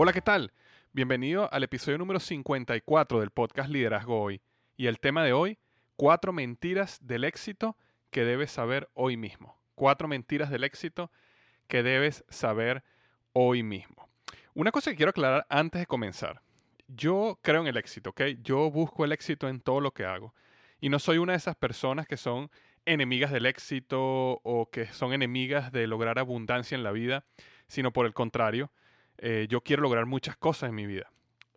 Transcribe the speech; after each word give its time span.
Hola, 0.00 0.12
¿qué 0.12 0.22
tal? 0.22 0.52
Bienvenido 0.92 1.52
al 1.52 1.64
episodio 1.64 1.98
número 1.98 2.20
54 2.20 3.18
del 3.18 3.32
podcast 3.32 3.68
Liderazgo 3.68 4.22
Hoy. 4.22 4.40
Y 4.76 4.86
el 4.86 5.00
tema 5.00 5.24
de 5.24 5.32
hoy, 5.32 5.58
cuatro 5.96 6.32
mentiras 6.32 7.04
del 7.04 7.24
éxito 7.24 7.76
que 8.12 8.24
debes 8.24 8.52
saber 8.52 8.88
hoy 8.94 9.16
mismo. 9.16 9.60
Cuatro 9.74 10.06
mentiras 10.06 10.50
del 10.50 10.62
éxito 10.62 11.10
que 11.66 11.82
debes 11.82 12.24
saber 12.28 12.84
hoy 13.32 13.64
mismo. 13.64 14.08
Una 14.54 14.70
cosa 14.70 14.92
que 14.92 14.96
quiero 14.96 15.10
aclarar 15.10 15.48
antes 15.50 15.80
de 15.80 15.86
comenzar. 15.86 16.42
Yo 16.86 17.40
creo 17.42 17.62
en 17.62 17.66
el 17.66 17.76
éxito, 17.76 18.10
¿ok? 18.10 18.22
Yo 18.40 18.70
busco 18.70 19.04
el 19.04 19.10
éxito 19.10 19.48
en 19.48 19.58
todo 19.58 19.80
lo 19.80 19.90
que 19.90 20.04
hago. 20.04 20.32
Y 20.80 20.90
no 20.90 21.00
soy 21.00 21.18
una 21.18 21.32
de 21.32 21.38
esas 21.38 21.56
personas 21.56 22.06
que 22.06 22.16
son 22.16 22.52
enemigas 22.86 23.32
del 23.32 23.46
éxito 23.46 23.98
o 24.44 24.70
que 24.70 24.86
son 24.86 25.12
enemigas 25.12 25.72
de 25.72 25.88
lograr 25.88 26.20
abundancia 26.20 26.76
en 26.76 26.84
la 26.84 26.92
vida, 26.92 27.24
sino 27.66 27.92
por 27.92 28.06
el 28.06 28.14
contrario 28.14 28.70
eh, 29.18 29.46
yo 29.48 29.60
quiero 29.60 29.82
lograr 29.82 30.06
muchas 30.06 30.36
cosas 30.36 30.70
en 30.70 30.74
mi 30.74 30.86
vida. 30.86 31.10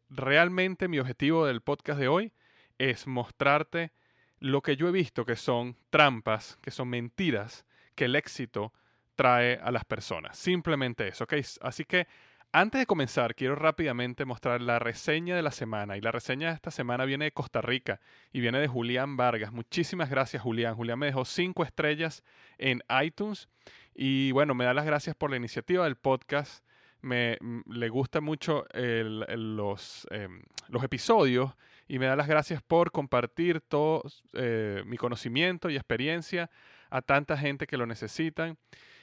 Realmente 0.10 0.88
mi 0.88 1.00
objetivo 1.00 1.46
del 1.46 1.62
podcast 1.62 2.00
de 2.00 2.08
hoy 2.08 2.34
es 2.78 3.08
mostrarte 3.08 3.92
lo 4.40 4.62
que 4.62 4.76
yo 4.76 4.88
he 4.88 4.92
visto 4.92 5.26
que 5.26 5.36
son 5.36 5.78
trampas, 5.90 6.58
que 6.62 6.72
son 6.72 6.90
mentiras 6.90 7.66
que 7.96 8.06
el 8.06 8.16
éxito 8.16 8.74
trae 9.16 9.60
a 9.64 9.72
las 9.72 9.86
personas. 9.86 10.38
Simplemente 10.38 11.08
eso, 11.08 11.26
¿ok? 11.26 11.34
Así 11.62 11.86
que 11.86 12.08
antes 12.54 12.80
de 12.80 12.86
comenzar, 12.86 13.34
quiero 13.36 13.56
rápidamente 13.56 14.26
mostrar 14.26 14.62
la 14.62 14.78
reseña 14.78 15.36
de 15.36 15.42
la 15.42 15.52
semana. 15.52 15.96
Y 15.96 16.02
la 16.02 16.12
reseña 16.12 16.50
de 16.50 16.56
esta 16.56 16.72
semana 16.72 17.06
viene 17.06 17.26
de 17.26 17.32
Costa 17.32 17.62
Rica 17.62 18.02
y 18.34 18.42
viene 18.42 18.60
de 18.60 18.68
Julián 18.68 19.16
Vargas. 19.16 19.54
Muchísimas 19.54 20.10
gracias, 20.10 20.44
Julián. 20.44 20.76
Julián 20.76 21.00
me 21.00 21.06
dejó 21.06 21.24
cinco 21.24 21.64
estrellas 21.64 22.24
en 22.58 22.84
iTunes. 23.02 23.48
Y 23.96 24.34
bueno, 24.34 24.54
me 24.54 24.66
da 24.66 24.74
las 24.74 24.86
gracias 24.86 25.16
por 25.16 25.30
la 25.30 25.38
iniciativa 25.38 25.86
del 25.86 25.96
podcast 25.96 26.66
me 27.02 27.38
le 27.66 27.90
gusta 27.90 28.22
mucho 28.22 28.66
los, 28.74 30.08
em, 30.12 30.42
los, 30.70 30.84
episodios 30.84 31.54
y 31.88 32.00
me 32.00 32.06
da 32.06 32.16
las 32.16 32.28
gracias 32.28 32.62
por 32.62 32.92
compartir 32.92 33.62
todo 33.62 34.04
eh, 34.34 34.84
mi 34.86 34.98
conocimiento 34.98 35.70
y 35.70 35.76
experiencia 35.76 36.50
a 36.90 37.02
tanta 37.02 37.38
gente 37.38 37.68
que 37.68 37.78
lo 37.78 37.86
necesitan. 37.86 38.58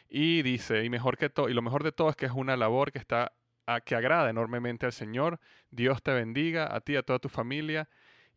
Y 0.08 0.42
dice, 0.42 0.84
y, 0.84 0.90
mejor 0.90 1.18
que 1.18 1.30
y 1.48 1.52
lo 1.52 1.62
mejor 1.62 1.84
de 1.84 1.92
todo 1.92 2.10
es 2.10 2.16
que 2.16 2.26
es 2.26 2.32
una 2.32 2.56
labor 2.56 2.92
que, 2.92 2.98
está, 2.98 3.32
que 3.84 3.94
agrada 3.94 4.30
enormemente 4.30 4.86
al 4.86 4.92
Señor. 4.92 5.38
Dios 5.70 6.02
te 6.02 6.12
bendiga, 6.12 6.74
a 6.74 6.80
ti, 6.80 6.96
a 6.96 7.02
toda 7.02 7.18
tu 7.18 7.28
familia 7.28 7.88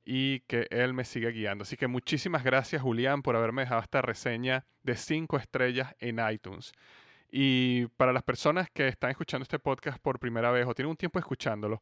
y 0.03 0.41
que 0.41 0.67
Él 0.71 0.93
me 0.93 1.05
siga 1.05 1.29
guiando. 1.29 1.63
Así 1.63 1.77
que 1.77 1.87
muchísimas 1.87 2.43
gracias 2.43 2.81
Julián 2.81 3.21
por 3.21 3.35
haberme 3.35 3.61
dejado 3.63 3.81
esta 3.81 4.01
reseña 4.01 4.65
de 4.83 4.95
5 4.95 5.37
estrellas 5.37 5.95
en 5.99 6.19
iTunes. 6.29 6.73
Y 7.31 7.87
para 7.97 8.11
las 8.11 8.23
personas 8.23 8.69
que 8.69 8.89
están 8.89 9.11
escuchando 9.11 9.43
este 9.43 9.57
podcast 9.57 9.97
por 9.99 10.19
primera 10.19 10.51
vez 10.51 10.67
o 10.67 10.75
tienen 10.75 10.91
un 10.91 10.97
tiempo 10.97 11.17
escuchándolo, 11.17 11.81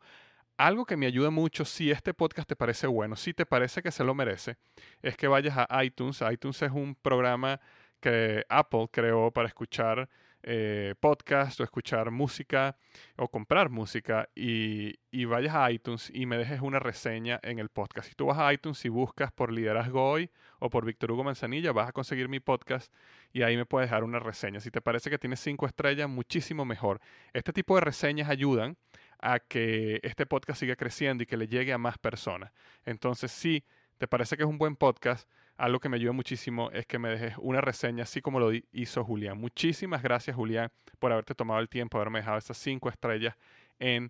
algo 0.58 0.86
que 0.86 0.98
me 0.98 1.08
ayuda 1.08 1.32
mucho 1.32 1.66
si 1.66 1.90
este 1.90 2.14
podcast 2.14 2.48
te 2.48 2.56
parece 2.56 2.86
bueno, 2.86 3.16
si 3.16 3.34
te 3.34 3.46
parece 3.46 3.82
que 3.82 3.92
se 3.92 4.04
lo 4.04 4.14
merece, 4.14 4.58
es 5.02 5.18
que 5.18 5.28
vayas 5.28 5.56
a 5.58 5.84
iTunes. 5.84 6.22
iTunes 6.32 6.62
es 6.62 6.72
un 6.72 6.96
programa 6.96 7.60
que 8.00 8.46
Apple 8.50 8.88
creó 8.92 9.32
para 9.32 9.48
escuchar 9.48 10.10
eh, 10.44 10.96
podcast 11.00 11.60
o 11.60 11.64
escuchar 11.64 12.12
música 12.12 12.78
o 13.18 13.28
comprar 13.28 13.70
música 13.70 14.30
y, 14.34 14.96
vayas 15.26 15.54
a 15.54 15.70
iTunes 15.72 16.10
y 16.14 16.26
me 16.26 16.38
dejes 16.38 16.62
una 16.62 16.80
reseña 16.80 17.40
en 17.44 17.60
el 17.60 17.70
podcast. 17.70 18.08
Si 18.08 18.16
tú 18.16 18.28
vas 18.28 18.38
a 18.38 18.54
iTunes 18.54 18.84
y 18.86 18.90
buscas 18.90 19.32
por 19.32 19.52
Liderazgo 19.52 20.10
Hoy 20.10 20.30
o 20.60 20.70
por 20.70 20.86
Víctor 20.86 21.12
Hugo 21.12 21.24
Manzanilla, 21.24 21.72
vas 21.72 21.90
a 21.90 21.92
conseguir 21.92 22.30
mi 22.30 22.40
podcast 22.40 22.94
y 23.34 23.42
ahí 23.42 23.58
me 23.58 23.66
puedes 23.66 23.90
dejar 23.90 24.04
una 24.04 24.20
reseña. 24.20 24.60
Si 24.60 24.72
te 24.72 24.82
parece 24.82 25.10
que 25.10 25.20
tienes 25.20 25.40
cinco 25.40 25.66
estrellas, 25.66 26.10
muchísimo 26.10 26.66
mejor. 26.66 27.02
Este 27.34 27.54
tipo 27.54 27.76
de 27.76 27.82
reseñas 27.82 28.30
ayudan 28.30 28.78
a 29.22 29.40
que 29.40 30.00
este 30.04 30.26
podcast 30.26 30.60
siga 30.60 30.76
creciendo 30.76 31.24
y 31.24 31.26
que 31.26 31.38
le 31.38 31.48
llegue 31.48 31.74
a 31.74 31.78
más 31.78 31.98
personas. 31.98 32.52
Entonces, 32.86 33.32
si 33.32 33.66
te 34.00 34.08
parece 34.08 34.38
que 34.38 34.44
es 34.44 34.50
un 34.50 34.58
buen 34.58 34.76
podcast, 34.78 35.30
algo 35.58 35.80
que 35.80 35.90
me 35.90 35.98
ayuda 35.98 36.14
muchísimo 36.14 36.72
es 36.72 36.86
que 36.86 36.98
me 36.98 37.10
dejes 37.10 37.36
una 37.38 37.60
reseña, 37.60 38.04
así 38.04 38.22
como 38.22 38.40
lo 38.40 38.52
hizo 38.72 39.04
Julián. 39.04 39.38
Muchísimas 39.38 40.02
gracias, 40.02 40.36
Julián, 40.36 40.72
por 41.00 41.12
haberte 41.12 41.36
tomado 41.36 41.60
el 41.60 41.68
tiempo, 41.68 41.98
haberme 41.98 42.20
dejado 42.20 42.38
esas 42.38 42.58
cinco 42.58 42.88
estrellas 42.90 43.36
en 43.78 44.10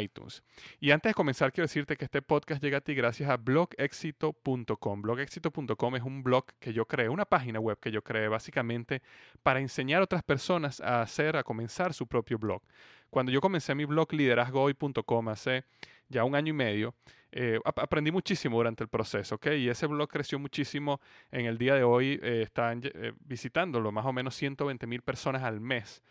iTunes. 0.00 0.42
Y 0.80 0.90
antes 0.90 1.10
de 1.10 1.14
comenzar, 1.14 1.52
quiero 1.52 1.66
decirte 1.66 1.96
que 1.96 2.06
este 2.06 2.22
podcast 2.22 2.62
llega 2.62 2.78
a 2.78 2.80
ti 2.80 2.94
gracias 2.94 3.28
a 3.28 3.36
blogexito.com. 3.36 5.02
Blogexito.com 5.02 5.96
es 5.96 6.02
un 6.02 6.22
blog 6.22 6.46
que 6.58 6.72
yo 6.72 6.86
creé, 6.86 7.10
una 7.10 7.26
página 7.26 7.60
web 7.60 7.78
que 7.78 7.90
yo 7.90 8.02
creé 8.02 8.28
básicamente 8.28 9.02
para 9.42 9.60
enseñar 9.60 10.00
a 10.00 10.04
otras 10.04 10.22
personas 10.22 10.80
a 10.80 11.02
hacer, 11.02 11.36
a 11.36 11.42
comenzar 11.42 11.92
su 11.92 12.06
propio 12.06 12.38
blog. 12.38 12.62
Cuando 13.10 13.32
yo 13.32 13.40
comencé 13.40 13.74
mi 13.74 13.84
blog 13.84 14.12
liderazgohoy.com 14.12 15.28
hace 15.28 15.64
ya 16.08 16.24
un 16.24 16.34
año 16.34 16.50
y 16.50 16.52
medio, 16.54 16.94
eh, 17.30 17.60
aprendí 17.64 18.10
muchísimo 18.10 18.56
durante 18.56 18.82
el 18.82 18.88
proceso, 18.88 19.34
¿ok? 19.34 19.48
Y 19.58 19.68
ese 19.68 19.86
blog 19.86 20.08
creció 20.08 20.38
muchísimo. 20.38 21.00
En 21.30 21.46
el 21.46 21.58
día 21.58 21.74
de 21.74 21.82
hoy 21.82 22.18
eh, 22.22 22.42
están 22.42 22.80
eh, 22.84 23.12
visitándolo 23.20 23.92
más 23.92 24.06
o 24.06 24.12
menos 24.12 24.34
120 24.34 24.86
mil 24.86 25.02
personas 25.02 25.42
al 25.42 25.60
mes. 25.60 26.02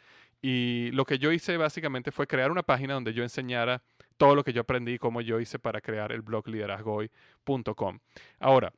Y 0.41 0.91
lo 0.91 1.05
que 1.05 1.17
yo 1.17 1.31
hice 1.31 1.57
básicamente 1.57 2.11
fue 2.11 2.27
crear 2.27 2.51
una 2.51 2.61
página 2.61 2.93
donde 2.93 3.13
yo 3.13 3.23
enseñara 3.23 3.81
todo 4.17 4.35
lo 4.35 4.43
que 4.43 4.53
yo 4.53 4.61
aprendí 4.61 4.99
cómo 4.99 5.21
yo 5.21 5.39
hice 5.39 5.57
para 5.57 5.81
crear 5.81 6.11
el 6.11 6.21
blog 6.21 6.47
liderazgoy.com. 6.47 7.99
Ahora, 8.39 8.71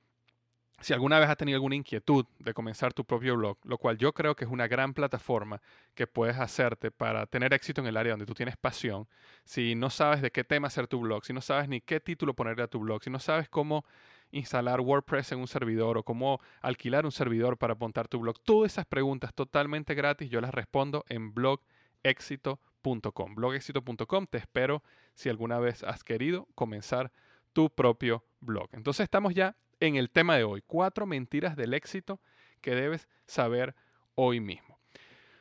si 0.81 0.93
alguna 0.93 1.19
vez 1.19 1.29
has 1.29 1.37
tenido 1.37 1.57
alguna 1.57 1.75
inquietud 1.75 2.25
de 2.39 2.53
comenzar 2.53 2.93
tu 2.93 3.05
propio 3.05 3.35
blog, 3.35 3.57
lo 3.63 3.77
cual 3.77 3.97
yo 3.97 4.13
creo 4.13 4.35
que 4.35 4.45
es 4.45 4.51
una 4.51 4.67
gran 4.67 4.93
plataforma 4.93 5.61
que 5.93 6.07
puedes 6.07 6.37
hacerte 6.37 6.91
para 6.91 7.25
tener 7.25 7.53
éxito 7.53 7.81
en 7.81 7.87
el 7.87 7.97
área 7.97 8.13
donde 8.13 8.25
tú 8.25 8.33
tienes 8.33 8.57
pasión, 8.57 9.07
si 9.43 9.75
no 9.75 9.89
sabes 9.89 10.21
de 10.21 10.31
qué 10.31 10.43
tema 10.43 10.67
hacer 10.67 10.87
tu 10.87 10.99
blog, 10.99 11.25
si 11.25 11.33
no 11.33 11.41
sabes 11.41 11.67
ni 11.67 11.81
qué 11.81 11.99
título 11.99 12.33
ponerle 12.33 12.63
a 12.63 12.67
tu 12.67 12.79
blog, 12.79 13.03
si 13.03 13.09
no 13.09 13.19
sabes 13.19 13.49
cómo 13.49 13.85
instalar 14.31 14.79
WordPress 14.79 15.31
en 15.31 15.39
un 15.39 15.47
servidor 15.47 15.97
o 15.97 16.03
cómo 16.03 16.39
alquilar 16.61 17.05
un 17.05 17.11
servidor 17.11 17.57
para 17.57 17.75
montar 17.75 18.07
tu 18.07 18.19
blog, 18.19 18.39
todas 18.43 18.71
esas 18.73 18.85
preguntas 18.85 19.33
totalmente 19.33 19.95
gratis 19.95 20.29
yo 20.29 20.39
las 20.39 20.53
respondo 20.53 21.03
en 21.09 21.33
blogexito.com 21.33 22.59
blogexito.com. 23.35 24.27
Te 24.27 24.37
espero 24.37 24.83
si 25.13 25.29
alguna 25.29 25.59
vez 25.59 25.83
has 25.83 26.03
querido 26.03 26.47
comenzar 26.55 27.11
tu 27.53 27.69
propio 27.69 28.23
blog. 28.39 28.69
Entonces 28.73 29.03
estamos 29.03 29.33
ya 29.33 29.55
en 29.79 29.95
el 29.95 30.09
tema 30.09 30.35
de 30.35 30.43
hoy, 30.43 30.63
cuatro 30.65 31.05
mentiras 31.05 31.55
del 31.55 31.73
éxito 31.73 32.19
que 32.61 32.75
debes 32.75 33.07
saber 33.25 33.75
hoy 34.15 34.39
mismo. 34.39 34.79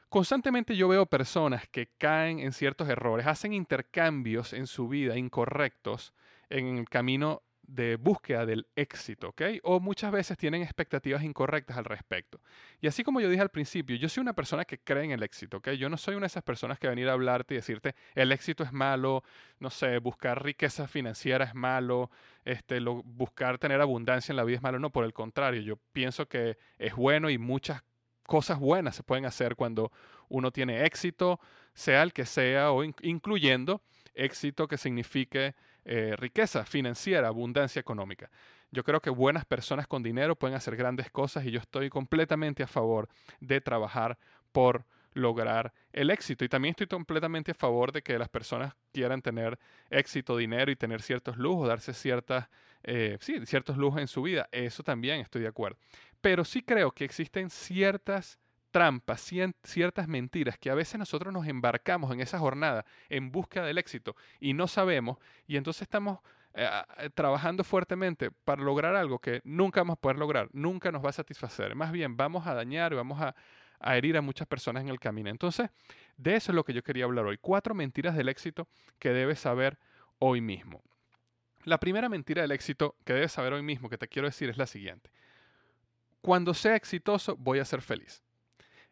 Constantemente 0.08 0.76
yo 0.76 0.88
veo 0.88 1.06
personas 1.06 1.68
que 1.68 1.88
caen 1.98 2.38
en 2.40 2.52
ciertos 2.52 2.88
errores, 2.88 3.26
hacen 3.26 3.52
intercambios 3.52 4.52
en 4.52 4.66
su 4.66 4.88
vida 4.88 5.18
incorrectos 5.18 6.14
en 6.48 6.78
el 6.78 6.88
camino 6.88 7.42
de 7.68 7.96
búsqueda 7.96 8.46
del 8.46 8.66
éxito, 8.76 9.28
¿ok? 9.28 9.42
O 9.62 9.78
muchas 9.78 10.10
veces 10.10 10.38
tienen 10.38 10.62
expectativas 10.62 11.22
incorrectas 11.22 11.76
al 11.76 11.84
respecto. 11.84 12.40
Y 12.80 12.86
así 12.86 13.04
como 13.04 13.20
yo 13.20 13.28
dije 13.28 13.42
al 13.42 13.50
principio, 13.50 13.94
yo 13.96 14.08
soy 14.08 14.22
una 14.22 14.32
persona 14.32 14.64
que 14.64 14.78
cree 14.78 15.04
en 15.04 15.10
el 15.10 15.22
éxito, 15.22 15.58
¿ok? 15.58 15.70
Yo 15.72 15.90
no 15.90 15.98
soy 15.98 16.14
una 16.14 16.22
de 16.22 16.28
esas 16.28 16.42
personas 16.42 16.78
que 16.78 16.88
venir 16.88 17.10
a 17.10 17.12
hablarte 17.12 17.54
y 17.54 17.58
decirte 17.58 17.94
el 18.14 18.32
éxito 18.32 18.64
es 18.64 18.72
malo, 18.72 19.22
no 19.60 19.68
sé, 19.68 19.98
buscar 19.98 20.42
riqueza 20.42 20.88
financiera 20.88 21.44
es 21.44 21.54
malo, 21.54 22.10
este, 22.46 22.80
buscar 22.80 23.58
tener 23.58 23.82
abundancia 23.82 24.32
en 24.32 24.36
la 24.38 24.44
vida 24.44 24.56
es 24.56 24.62
malo. 24.62 24.78
No, 24.78 24.88
por 24.90 25.04
el 25.04 25.12
contrario, 25.12 25.60
yo 25.60 25.76
pienso 25.92 26.26
que 26.26 26.56
es 26.78 26.94
bueno 26.94 27.28
y 27.28 27.36
muchas 27.36 27.82
cosas 28.26 28.58
buenas 28.58 28.96
se 28.96 29.02
pueden 29.02 29.26
hacer 29.26 29.56
cuando 29.56 29.92
uno 30.30 30.50
tiene 30.52 30.86
éxito, 30.86 31.38
sea 31.74 32.02
el 32.02 32.14
que 32.14 32.24
sea, 32.24 32.72
o 32.72 32.82
incluyendo 32.82 33.82
éxito 34.14 34.68
que 34.68 34.78
signifique 34.78 35.54
eh, 35.90 36.14
riqueza 36.16 36.66
financiera, 36.66 37.28
abundancia 37.28 37.80
económica. 37.80 38.30
Yo 38.70 38.84
creo 38.84 39.00
que 39.00 39.08
buenas 39.08 39.46
personas 39.46 39.86
con 39.86 40.02
dinero 40.02 40.36
pueden 40.36 40.54
hacer 40.54 40.76
grandes 40.76 41.10
cosas 41.10 41.46
y 41.46 41.50
yo 41.50 41.60
estoy 41.60 41.88
completamente 41.88 42.62
a 42.62 42.66
favor 42.66 43.08
de 43.40 43.62
trabajar 43.62 44.18
por 44.52 44.84
lograr 45.14 45.72
el 45.94 46.10
éxito. 46.10 46.44
Y 46.44 46.50
también 46.50 46.72
estoy 46.72 46.88
completamente 46.88 47.52
a 47.52 47.54
favor 47.54 47.90
de 47.90 48.02
que 48.02 48.18
las 48.18 48.28
personas 48.28 48.74
quieran 48.92 49.22
tener 49.22 49.58
éxito, 49.88 50.36
dinero 50.36 50.70
y 50.70 50.76
tener 50.76 51.00
ciertos 51.00 51.38
lujos, 51.38 51.68
darse 51.68 51.94
ciertas, 51.94 52.50
eh, 52.82 53.16
sí, 53.22 53.46
ciertos 53.46 53.78
lujos 53.78 54.02
en 54.02 54.08
su 54.08 54.20
vida. 54.20 54.46
Eso 54.52 54.82
también 54.82 55.20
estoy 55.20 55.40
de 55.40 55.48
acuerdo. 55.48 55.78
Pero 56.20 56.44
sí 56.44 56.60
creo 56.60 56.92
que 56.92 57.06
existen 57.06 57.48
ciertas 57.48 58.38
trampas, 58.70 59.32
ciertas 59.62 60.08
mentiras 60.08 60.58
que 60.58 60.70
a 60.70 60.74
veces 60.74 60.98
nosotros 60.98 61.32
nos 61.32 61.46
embarcamos 61.46 62.12
en 62.12 62.20
esa 62.20 62.38
jornada 62.38 62.84
en 63.08 63.30
busca 63.30 63.64
del 63.64 63.78
éxito 63.78 64.16
y 64.40 64.54
no 64.54 64.68
sabemos 64.68 65.18
y 65.46 65.56
entonces 65.56 65.82
estamos 65.82 66.18
eh, 66.54 66.70
trabajando 67.14 67.62
fuertemente 67.64 68.30
para 68.30 68.62
lograr 68.62 68.96
algo 68.96 69.18
que 69.18 69.40
nunca 69.44 69.80
vamos 69.80 69.94
a 69.94 70.00
poder 70.00 70.18
lograr, 70.18 70.48
nunca 70.52 70.90
nos 70.90 71.04
va 71.04 71.10
a 71.10 71.12
satisfacer. 71.12 71.74
Más 71.74 71.92
bien 71.92 72.16
vamos 72.16 72.46
a 72.46 72.54
dañar 72.54 72.92
y 72.92 72.96
vamos 72.96 73.20
a, 73.20 73.34
a 73.80 73.96
herir 73.96 74.16
a 74.16 74.22
muchas 74.22 74.46
personas 74.46 74.82
en 74.82 74.88
el 74.88 74.98
camino. 74.98 75.30
Entonces, 75.30 75.70
de 76.16 76.36
eso 76.36 76.52
es 76.52 76.56
lo 76.56 76.64
que 76.64 76.72
yo 76.72 76.82
quería 76.82 77.04
hablar 77.04 77.26
hoy. 77.26 77.38
Cuatro 77.38 77.74
mentiras 77.74 78.16
del 78.16 78.28
éxito 78.28 78.68
que 78.98 79.10
debes 79.10 79.38
saber 79.40 79.78
hoy 80.18 80.40
mismo. 80.40 80.82
La 81.64 81.78
primera 81.78 82.08
mentira 82.08 82.42
del 82.42 82.52
éxito 82.52 82.96
que 83.04 83.12
debes 83.12 83.32
saber 83.32 83.52
hoy 83.52 83.62
mismo 83.62 83.88
que 83.88 83.98
te 83.98 84.08
quiero 84.08 84.26
decir 84.26 84.48
es 84.48 84.56
la 84.56 84.66
siguiente. 84.66 85.10
Cuando 86.20 86.54
sea 86.54 86.76
exitoso 86.76 87.36
voy 87.36 87.58
a 87.58 87.64
ser 87.64 87.82
feliz. 87.82 88.22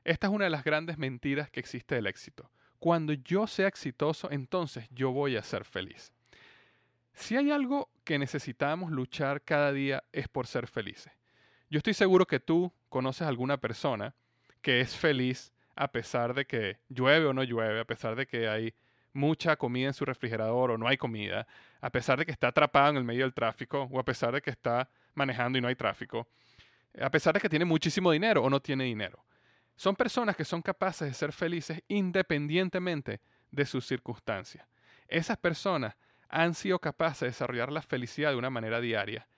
Esta 0.07 0.29
es 0.29 0.33
una 0.33 0.45
de 0.45 0.51
las 0.51 0.63
grandes 0.63 0.99
mentiras 0.99 1.51
que 1.51 1.59
existe 1.59 1.97
del 1.97 2.07
éxito. 2.07 2.49
Cuando 2.79 3.13
yo 3.13 3.49
sea 3.49 3.67
exitoso, 3.67 4.31
entonces 4.31 4.87
yo 4.93 5.11
voy 5.11 5.37
a 5.37 5.43
ser 5.43 5.65
feliz. 5.65 6.13
Si 7.13 7.37
hay 7.37 7.51
algo 7.51 7.91
que 8.05 8.17
necesitamos 8.17 8.93
luchar 8.93 9.43
cada 9.43 9.73
día 9.73 10.05
es 10.13 10.29
por 10.29 10.47
ser 10.47 10.69
felices. 10.69 11.13
Yo 11.71 11.79
estoy 11.79 11.93
seguro 11.93 12.25
que 12.25 12.39
tú 12.39 12.73
conoces 12.89 13.23
a 13.23 13.29
alguna 13.29 13.57
persona 13.57 14.15
que 14.63 14.81
es 14.81 14.95
feliz 14.95 15.53
a 15.75 15.91
pesar 15.91 16.35
de 16.35 16.47
que 16.47 16.79
llueve 16.89 17.27
o 17.27 17.33
no 17.33 17.43
llueve, 17.43 17.81
a 17.81 17.85
pesar 17.85 18.15
de 18.15 18.29
que 18.29 18.47
hay 18.47 18.75
mucha 19.13 19.57
comida 19.57 19.89
en 19.89 19.95
su 19.95 20.05
refrigerador 20.05 20.71
o 20.71 20.79
no 20.79 20.87
hay 20.87 20.99
comida, 20.99 21.49
a 21.81 21.91
pesar 21.91 22.17
de 22.17 22.27
que 22.27 22.31
está 22.31 22.47
atrapado 22.47 22.91
en 22.91 22.99
el 22.99 23.05
medio 23.05 23.25
del 23.25 23.35
tráfico 23.35 23.89
o 23.91 23.99
a 23.99 24.05
pesar 24.05 24.33
de 24.33 24.41
que 24.41 24.51
está 24.51 24.89
manejando 25.15 25.59
y 25.59 25.61
no 25.61 25.67
hay 25.67 25.75
tráfico, 25.75 26.29
a 27.01 27.11
pesar 27.11 27.35
de 27.35 27.41
que 27.41 27.49
tiene 27.49 27.65
muchísimo 27.65 28.13
dinero 28.13 28.45
o 28.45 28.49
no 28.49 28.61
tiene 28.61 28.85
dinero. 28.85 29.25
Son 29.77 29.95
personas 29.95 30.37
que 30.37 30.45
son 30.45 30.63
capaces 30.63 31.09
de 31.09 31.15
ser 31.15 31.33
felices 31.33 31.83
independientemente 31.89 33.21
de 33.51 33.67
sus 33.67 33.87
circunstancias. 33.87 34.67
Esas 35.07 35.37
personas 35.37 35.95
han 36.29 36.55
sido 36.55 36.79
capaces 36.79 37.21
de 37.21 37.27
desarrollar 37.27 37.71
la 37.71 37.83
felicidad 37.83 38.31
de 38.31 38.37
una 38.37 38.51
manera 38.51 38.81
diaria, 38.81 39.29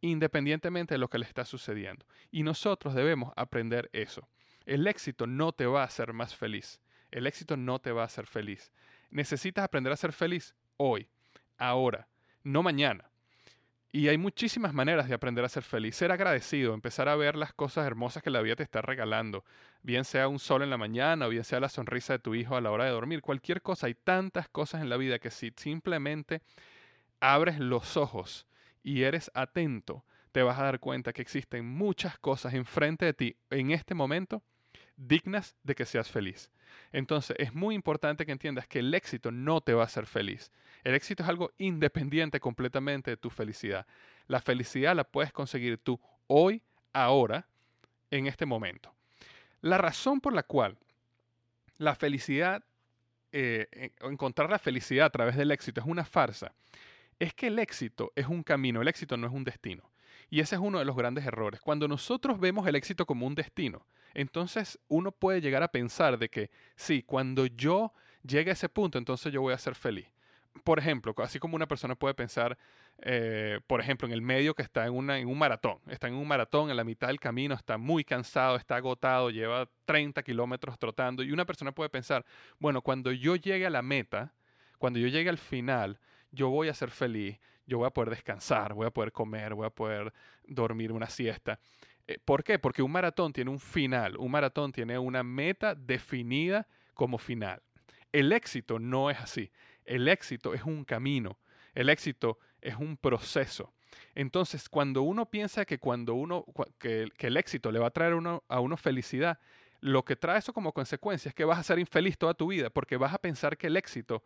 independientemente 0.00 0.94
de 0.94 0.98
lo 0.98 1.08
que 1.08 1.18
les 1.18 1.28
está 1.28 1.44
sucediendo. 1.44 2.06
Y 2.30 2.42
nosotros 2.42 2.94
debemos 2.94 3.32
aprender 3.36 3.90
eso. 3.92 4.28
El 4.66 4.86
éxito 4.86 5.26
no 5.26 5.52
te 5.52 5.66
va 5.66 5.82
a 5.82 5.86
hacer 5.86 6.12
más 6.12 6.34
feliz. 6.34 6.80
El 7.10 7.26
éxito 7.26 7.56
no 7.56 7.78
te 7.78 7.92
va 7.92 8.02
a 8.02 8.06
hacer 8.06 8.26
feliz. 8.26 8.72
Necesitas 9.10 9.64
aprender 9.64 9.92
a 9.92 9.96
ser 9.96 10.12
feliz 10.12 10.54
hoy, 10.76 11.08
ahora, 11.56 12.08
no 12.42 12.62
mañana. 12.62 13.10
Y 13.92 14.08
hay 14.08 14.18
muchísimas 14.18 14.74
maneras 14.74 15.08
de 15.08 15.14
aprender 15.14 15.44
a 15.44 15.48
ser 15.48 15.62
feliz. 15.62 15.96
Ser 15.96 16.12
agradecido, 16.12 16.74
empezar 16.74 17.08
a 17.08 17.16
ver 17.16 17.36
las 17.36 17.54
cosas 17.54 17.86
hermosas 17.86 18.22
que 18.22 18.30
la 18.30 18.42
vida 18.42 18.56
te 18.56 18.62
está 18.62 18.82
regalando. 18.82 19.44
Bien 19.82 20.04
sea 20.04 20.28
un 20.28 20.38
sol 20.38 20.62
en 20.62 20.70
la 20.70 20.76
mañana 20.76 21.26
o 21.26 21.28
bien 21.30 21.44
sea 21.44 21.60
la 21.60 21.68
sonrisa 21.68 22.14
de 22.14 22.18
tu 22.18 22.34
hijo 22.34 22.56
a 22.56 22.60
la 22.60 22.70
hora 22.70 22.84
de 22.84 22.90
dormir. 22.90 23.22
Cualquier 23.22 23.62
cosa. 23.62 23.86
Hay 23.86 23.94
tantas 23.94 24.48
cosas 24.48 24.82
en 24.82 24.90
la 24.90 24.96
vida 24.96 25.18
que 25.18 25.30
si 25.30 25.52
simplemente 25.56 26.42
abres 27.20 27.58
los 27.58 27.96
ojos 27.96 28.46
y 28.82 29.02
eres 29.02 29.30
atento, 29.34 30.04
te 30.32 30.42
vas 30.42 30.58
a 30.58 30.64
dar 30.64 30.80
cuenta 30.80 31.12
que 31.12 31.22
existen 31.22 31.64
muchas 31.64 32.18
cosas 32.18 32.52
enfrente 32.52 33.06
de 33.06 33.14
ti 33.14 33.36
en 33.50 33.70
este 33.70 33.94
momento 33.94 34.42
dignas 34.96 35.56
de 35.62 35.74
que 35.74 35.84
seas 35.84 36.10
feliz. 36.10 36.50
Entonces 36.92 37.36
es 37.38 37.54
muy 37.54 37.74
importante 37.74 38.26
que 38.26 38.32
entiendas 38.32 38.66
que 38.66 38.80
el 38.80 38.94
éxito 38.94 39.30
no 39.30 39.60
te 39.60 39.74
va 39.74 39.82
a 39.82 39.86
hacer 39.86 40.06
feliz. 40.06 40.52
El 40.84 40.94
éxito 40.94 41.22
es 41.22 41.28
algo 41.28 41.52
independiente 41.58 42.40
completamente 42.40 43.10
de 43.10 43.16
tu 43.16 43.30
felicidad. 43.30 43.86
La 44.28 44.40
felicidad 44.40 44.94
la 44.94 45.04
puedes 45.04 45.32
conseguir 45.32 45.78
tú 45.78 46.00
hoy, 46.26 46.62
ahora, 46.92 47.46
en 48.10 48.26
este 48.26 48.46
momento. 48.46 48.94
La 49.60 49.78
razón 49.78 50.20
por 50.20 50.32
la 50.32 50.42
cual 50.42 50.78
la 51.78 51.94
felicidad, 51.94 52.64
eh, 53.32 53.90
encontrar 54.00 54.50
la 54.50 54.58
felicidad 54.58 55.06
a 55.06 55.10
través 55.10 55.36
del 55.36 55.50
éxito 55.50 55.80
es 55.80 55.86
una 55.86 56.04
farsa, 56.04 56.52
es 57.18 57.34
que 57.34 57.48
el 57.48 57.58
éxito 57.58 58.12
es 58.14 58.26
un 58.26 58.42
camino, 58.42 58.82
el 58.82 58.88
éxito 58.88 59.16
no 59.16 59.26
es 59.26 59.32
un 59.32 59.44
destino. 59.44 59.90
Y 60.28 60.40
ese 60.40 60.56
es 60.56 60.60
uno 60.60 60.78
de 60.78 60.84
los 60.84 60.96
grandes 60.96 61.24
errores. 61.24 61.60
Cuando 61.60 61.86
nosotros 61.88 62.40
vemos 62.40 62.66
el 62.66 62.74
éxito 62.74 63.06
como 63.06 63.26
un 63.26 63.34
destino, 63.34 63.86
entonces 64.14 64.78
uno 64.88 65.12
puede 65.12 65.40
llegar 65.40 65.62
a 65.62 65.68
pensar 65.68 66.18
de 66.18 66.28
que 66.28 66.50
sí, 66.74 67.02
cuando 67.02 67.46
yo 67.46 67.92
llegue 68.22 68.50
a 68.50 68.54
ese 68.54 68.68
punto, 68.68 68.98
entonces 68.98 69.32
yo 69.32 69.40
voy 69.42 69.54
a 69.54 69.58
ser 69.58 69.74
feliz. 69.74 70.06
Por 70.64 70.78
ejemplo, 70.78 71.14
así 71.18 71.38
como 71.38 71.54
una 71.54 71.68
persona 71.68 71.94
puede 71.94 72.14
pensar, 72.14 72.56
eh, 73.02 73.60
por 73.66 73.80
ejemplo, 73.80 74.08
en 74.08 74.14
el 74.14 74.22
medio 74.22 74.54
que 74.54 74.62
está 74.62 74.86
en, 74.86 75.10
en 75.10 75.28
un 75.28 75.38
maratón, 75.38 75.78
está 75.86 76.08
en 76.08 76.14
un 76.14 76.26
maratón, 76.26 76.70
en 76.70 76.76
la 76.76 76.84
mitad 76.84 77.08
del 77.08 77.20
camino, 77.20 77.54
está 77.54 77.76
muy 77.76 78.04
cansado, 78.04 78.56
está 78.56 78.76
agotado, 78.76 79.28
lleva 79.28 79.68
30 79.84 80.22
kilómetros 80.22 80.78
trotando, 80.78 81.22
y 81.22 81.30
una 81.30 81.44
persona 81.44 81.72
puede 81.72 81.90
pensar, 81.90 82.24
bueno, 82.58 82.80
cuando 82.80 83.12
yo 83.12 83.36
llegue 83.36 83.66
a 83.66 83.70
la 83.70 83.82
meta, 83.82 84.32
cuando 84.78 84.98
yo 84.98 85.08
llegue 85.08 85.28
al 85.28 85.38
final, 85.38 86.00
yo 86.32 86.48
voy 86.48 86.68
a 86.68 86.74
ser 86.74 86.90
feliz, 86.90 87.38
yo 87.66 87.78
voy 87.78 87.86
a 87.86 87.90
poder 87.90 88.10
descansar, 88.10 88.74
voy 88.74 88.86
a 88.86 88.90
poder 88.90 89.12
comer, 89.12 89.54
voy 89.54 89.66
a 89.66 89.70
poder 89.70 90.12
dormir 90.46 90.92
una 90.92 91.08
siesta. 91.08 91.58
Eh, 92.06 92.18
¿Por 92.24 92.44
qué? 92.44 92.58
Porque 92.58 92.82
un 92.82 92.92
maratón 92.92 93.32
tiene 93.32 93.50
un 93.50 93.58
final, 93.58 94.16
un 94.16 94.30
maratón 94.30 94.72
tiene 94.72 94.98
una 94.98 95.22
meta 95.22 95.74
definida 95.74 96.66
como 96.94 97.18
final. 97.18 97.62
El 98.12 98.32
éxito 98.32 98.78
no 98.78 99.10
es 99.10 99.18
así. 99.20 99.50
El 99.84 100.08
éxito 100.08 100.54
es 100.54 100.62
un 100.62 100.84
camino. 100.84 101.38
El 101.74 101.90
éxito 101.90 102.38
es 102.60 102.76
un 102.76 102.96
proceso. 102.96 103.72
Entonces, 104.14 104.68
cuando 104.68 105.02
uno 105.02 105.26
piensa 105.26 105.64
que 105.64 105.78
cuando 105.78 106.14
uno 106.14 106.44
que, 106.78 107.08
el 107.18 107.36
éxito 107.36 107.70
le 107.70 107.78
va 107.78 107.88
a 107.88 107.90
traer 107.90 108.14
a 108.48 108.60
uno 108.60 108.76
felicidad, 108.76 109.38
lo 109.80 110.04
que 110.04 110.16
trae 110.16 110.38
eso 110.38 110.52
como 110.52 110.72
consecuencia 110.72 111.28
es 111.28 111.34
que 111.34 111.44
vas 111.44 111.58
a 111.58 111.62
ser 111.62 111.78
infeliz 111.78 112.16
toda 112.18 112.34
tu 112.34 112.48
vida, 112.48 112.70
porque 112.70 112.96
vas 112.96 113.14
a 113.14 113.18
pensar 113.18 113.56
que 113.56 113.66
el 113.66 113.76
éxito 113.76 114.22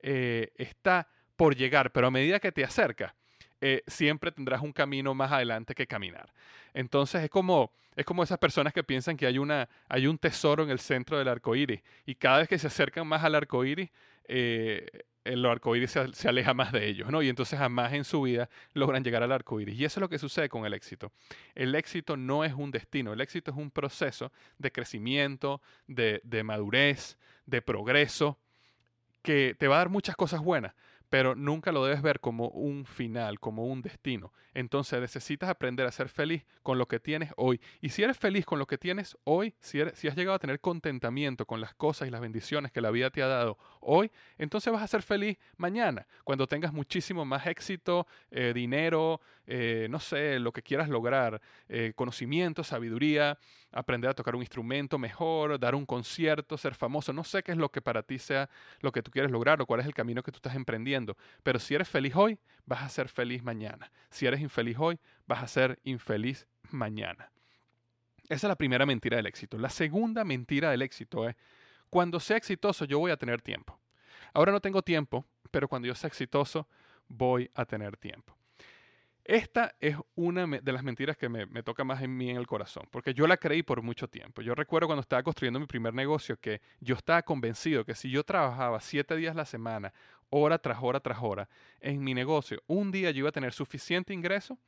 eh, 0.00 0.52
está 0.56 1.08
por 1.42 1.56
llegar, 1.56 1.90
pero 1.90 2.06
a 2.06 2.10
medida 2.12 2.38
que 2.38 2.52
te 2.52 2.62
acercas, 2.62 3.14
eh, 3.60 3.82
siempre 3.88 4.30
tendrás 4.30 4.62
un 4.62 4.72
camino 4.72 5.12
más 5.12 5.32
adelante 5.32 5.74
que 5.74 5.88
caminar. 5.88 6.32
Entonces 6.72 7.24
es 7.24 7.30
como, 7.30 7.72
es 7.96 8.06
como 8.06 8.22
esas 8.22 8.38
personas 8.38 8.72
que 8.72 8.84
piensan 8.84 9.16
que 9.16 9.26
hay, 9.26 9.38
una, 9.38 9.68
hay 9.88 10.06
un 10.06 10.18
tesoro 10.18 10.62
en 10.62 10.70
el 10.70 10.78
centro 10.78 11.18
del 11.18 11.26
arco 11.26 11.56
iris 11.56 11.82
y 12.06 12.14
cada 12.14 12.38
vez 12.38 12.48
que 12.48 12.60
se 12.60 12.68
acercan 12.68 13.08
más 13.08 13.24
al 13.24 13.34
arco 13.34 13.64
iris, 13.64 13.90
eh, 14.28 14.86
el 15.24 15.44
arco 15.44 15.74
iris 15.74 15.98
se, 16.12 16.28
aleja 16.28 16.54
más 16.54 16.70
de 16.70 16.86
ellos, 16.86 17.10
¿no? 17.10 17.22
Y 17.22 17.28
entonces 17.28 17.58
jamás 17.58 17.92
en 17.92 18.04
su 18.04 18.22
vida 18.22 18.48
logran 18.72 19.02
llegar 19.02 19.24
al 19.24 19.32
arco 19.32 19.60
iris. 19.60 19.74
Y 19.80 19.84
eso 19.84 19.98
es 19.98 20.02
lo 20.02 20.08
que 20.08 20.20
sucede 20.20 20.48
con 20.48 20.64
el 20.64 20.74
éxito. 20.74 21.10
El 21.56 21.74
éxito 21.74 22.16
no 22.16 22.44
es 22.44 22.52
un 22.52 22.70
destino, 22.70 23.12
el 23.12 23.20
éxito 23.20 23.50
es 23.50 23.56
un 23.56 23.72
proceso 23.72 24.30
de 24.58 24.70
crecimiento, 24.70 25.60
de, 25.88 26.20
de 26.22 26.44
madurez, 26.44 27.18
de 27.46 27.62
progreso, 27.62 28.38
que 29.22 29.56
te 29.58 29.66
va 29.66 29.74
a 29.74 29.78
dar 29.78 29.88
muchas 29.88 30.14
cosas 30.14 30.40
buenas 30.40 30.72
pero 31.12 31.34
nunca 31.34 31.72
lo 31.72 31.84
debes 31.84 32.00
ver 32.00 32.20
como 32.20 32.48
un 32.48 32.86
final, 32.86 33.38
como 33.38 33.66
un 33.66 33.82
destino. 33.82 34.32
Entonces 34.54 34.98
necesitas 34.98 35.50
aprender 35.50 35.86
a 35.86 35.92
ser 35.92 36.08
feliz 36.08 36.46
con 36.62 36.78
lo 36.78 36.88
que 36.88 37.00
tienes 37.00 37.32
hoy. 37.36 37.60
Y 37.82 37.90
si 37.90 38.02
eres 38.02 38.16
feliz 38.16 38.46
con 38.46 38.58
lo 38.58 38.66
que 38.66 38.78
tienes 38.78 39.18
hoy, 39.24 39.52
si, 39.60 39.78
si 39.92 40.08
has 40.08 40.16
llegado 40.16 40.36
a 40.36 40.38
tener 40.38 40.60
contentamiento 40.60 41.44
con 41.44 41.60
las 41.60 41.74
cosas 41.74 42.08
y 42.08 42.10
las 42.10 42.22
bendiciones 42.22 42.72
que 42.72 42.80
la 42.80 42.90
vida 42.90 43.10
te 43.10 43.22
ha 43.22 43.26
dado 43.26 43.58
hoy, 43.80 44.10
entonces 44.38 44.72
vas 44.72 44.82
a 44.82 44.86
ser 44.86 45.02
feliz 45.02 45.36
mañana, 45.58 46.06
cuando 46.24 46.46
tengas 46.46 46.72
muchísimo 46.72 47.26
más 47.26 47.46
éxito, 47.46 48.06
eh, 48.30 48.52
dinero, 48.54 49.20
eh, 49.46 49.88
no 49.90 50.00
sé, 50.00 50.38
lo 50.38 50.50
que 50.50 50.62
quieras 50.62 50.88
lograr, 50.88 51.42
eh, 51.68 51.92
conocimiento, 51.94 52.64
sabiduría, 52.64 53.38
aprender 53.72 54.10
a 54.10 54.14
tocar 54.14 54.36
un 54.36 54.42
instrumento 54.42 54.98
mejor, 54.98 55.58
dar 55.58 55.74
un 55.74 55.86
concierto, 55.86 56.58
ser 56.58 56.74
famoso. 56.74 57.12
No 57.12 57.24
sé 57.24 57.42
qué 57.42 57.52
es 57.52 57.58
lo 57.58 57.70
que 57.70 57.80
para 57.80 58.02
ti 58.02 58.18
sea 58.18 58.48
lo 58.80 58.92
que 58.92 59.02
tú 59.02 59.10
quieres 59.10 59.30
lograr 59.30 59.60
o 59.60 59.66
cuál 59.66 59.80
es 59.80 59.86
el 59.86 59.94
camino 59.94 60.22
que 60.22 60.30
tú 60.30 60.36
estás 60.36 60.54
emprendiendo 60.54 60.82
pero 61.42 61.58
si 61.58 61.74
eres 61.74 61.88
feliz 61.88 62.14
hoy, 62.14 62.38
vas 62.66 62.82
a 62.82 62.88
ser 62.88 63.08
feliz 63.08 63.42
mañana. 63.42 63.90
Si 64.10 64.26
eres 64.26 64.40
infeliz 64.40 64.76
hoy, 64.78 64.98
vas 65.26 65.42
a 65.42 65.48
ser 65.48 65.78
infeliz 65.84 66.46
mañana. 66.70 67.30
Esa 68.24 68.46
es 68.46 68.48
la 68.48 68.56
primera 68.56 68.86
mentira 68.86 69.16
del 69.16 69.26
éxito. 69.26 69.58
La 69.58 69.70
segunda 69.70 70.24
mentira 70.24 70.70
del 70.70 70.82
éxito 70.82 71.28
es, 71.28 71.36
cuando 71.90 72.20
sea 72.20 72.36
exitoso 72.36 72.84
yo 72.84 72.98
voy 72.98 73.10
a 73.10 73.16
tener 73.16 73.42
tiempo. 73.42 73.78
Ahora 74.32 74.52
no 74.52 74.60
tengo 74.60 74.82
tiempo, 74.82 75.26
pero 75.50 75.68
cuando 75.68 75.88
yo 75.88 75.94
sea 75.94 76.08
exitoso 76.08 76.66
voy 77.08 77.50
a 77.54 77.64
tener 77.64 77.96
tiempo. 77.96 78.34
Esta 79.24 79.76
es 79.78 79.96
una 80.16 80.46
de 80.46 80.72
las 80.72 80.82
mentiras 80.82 81.16
que 81.16 81.28
me, 81.28 81.46
toca 81.62 81.84
más 81.84 82.02
en 82.02 82.16
mí 82.16 82.30
en 82.30 82.36
el 82.36 82.46
corazón, 82.46 82.88
porque 82.90 83.14
yo 83.14 83.28
la 83.28 83.36
creí 83.36 83.62
por 83.62 83.80
mucho 83.80 84.08
tiempo. 84.08 84.42
Yo 84.42 84.54
recuerdo 84.54 84.88
cuando 84.88 85.02
estaba 85.02 85.22
construyendo 85.22 85.60
mi 85.60 85.66
primer 85.66 85.94
negocio 85.94 86.38
que 86.40 86.60
yo 86.80 86.96
estaba 86.96 87.22
convencido 87.22 87.84
que 87.84 87.94
si 87.94 88.10
yo 88.10 88.24
trabajaba 88.24 88.80
siete 88.80 89.14
días 89.14 89.36
la 89.36 89.44
semana, 89.44 89.92
hora 90.30 90.58
tras 90.58 90.78
hora 90.82 90.98
tras 90.98 91.18
hora, 91.20 91.48
en 91.80 92.02
mi 92.02 92.14
negocio, 92.14 92.62
un 92.66 92.90
día 92.90 93.12
yo 93.12 93.20
iba 93.20 93.28
a 93.28 93.32
tener 93.32 93.52
suficiente 93.52 94.12
ingreso 94.12 94.58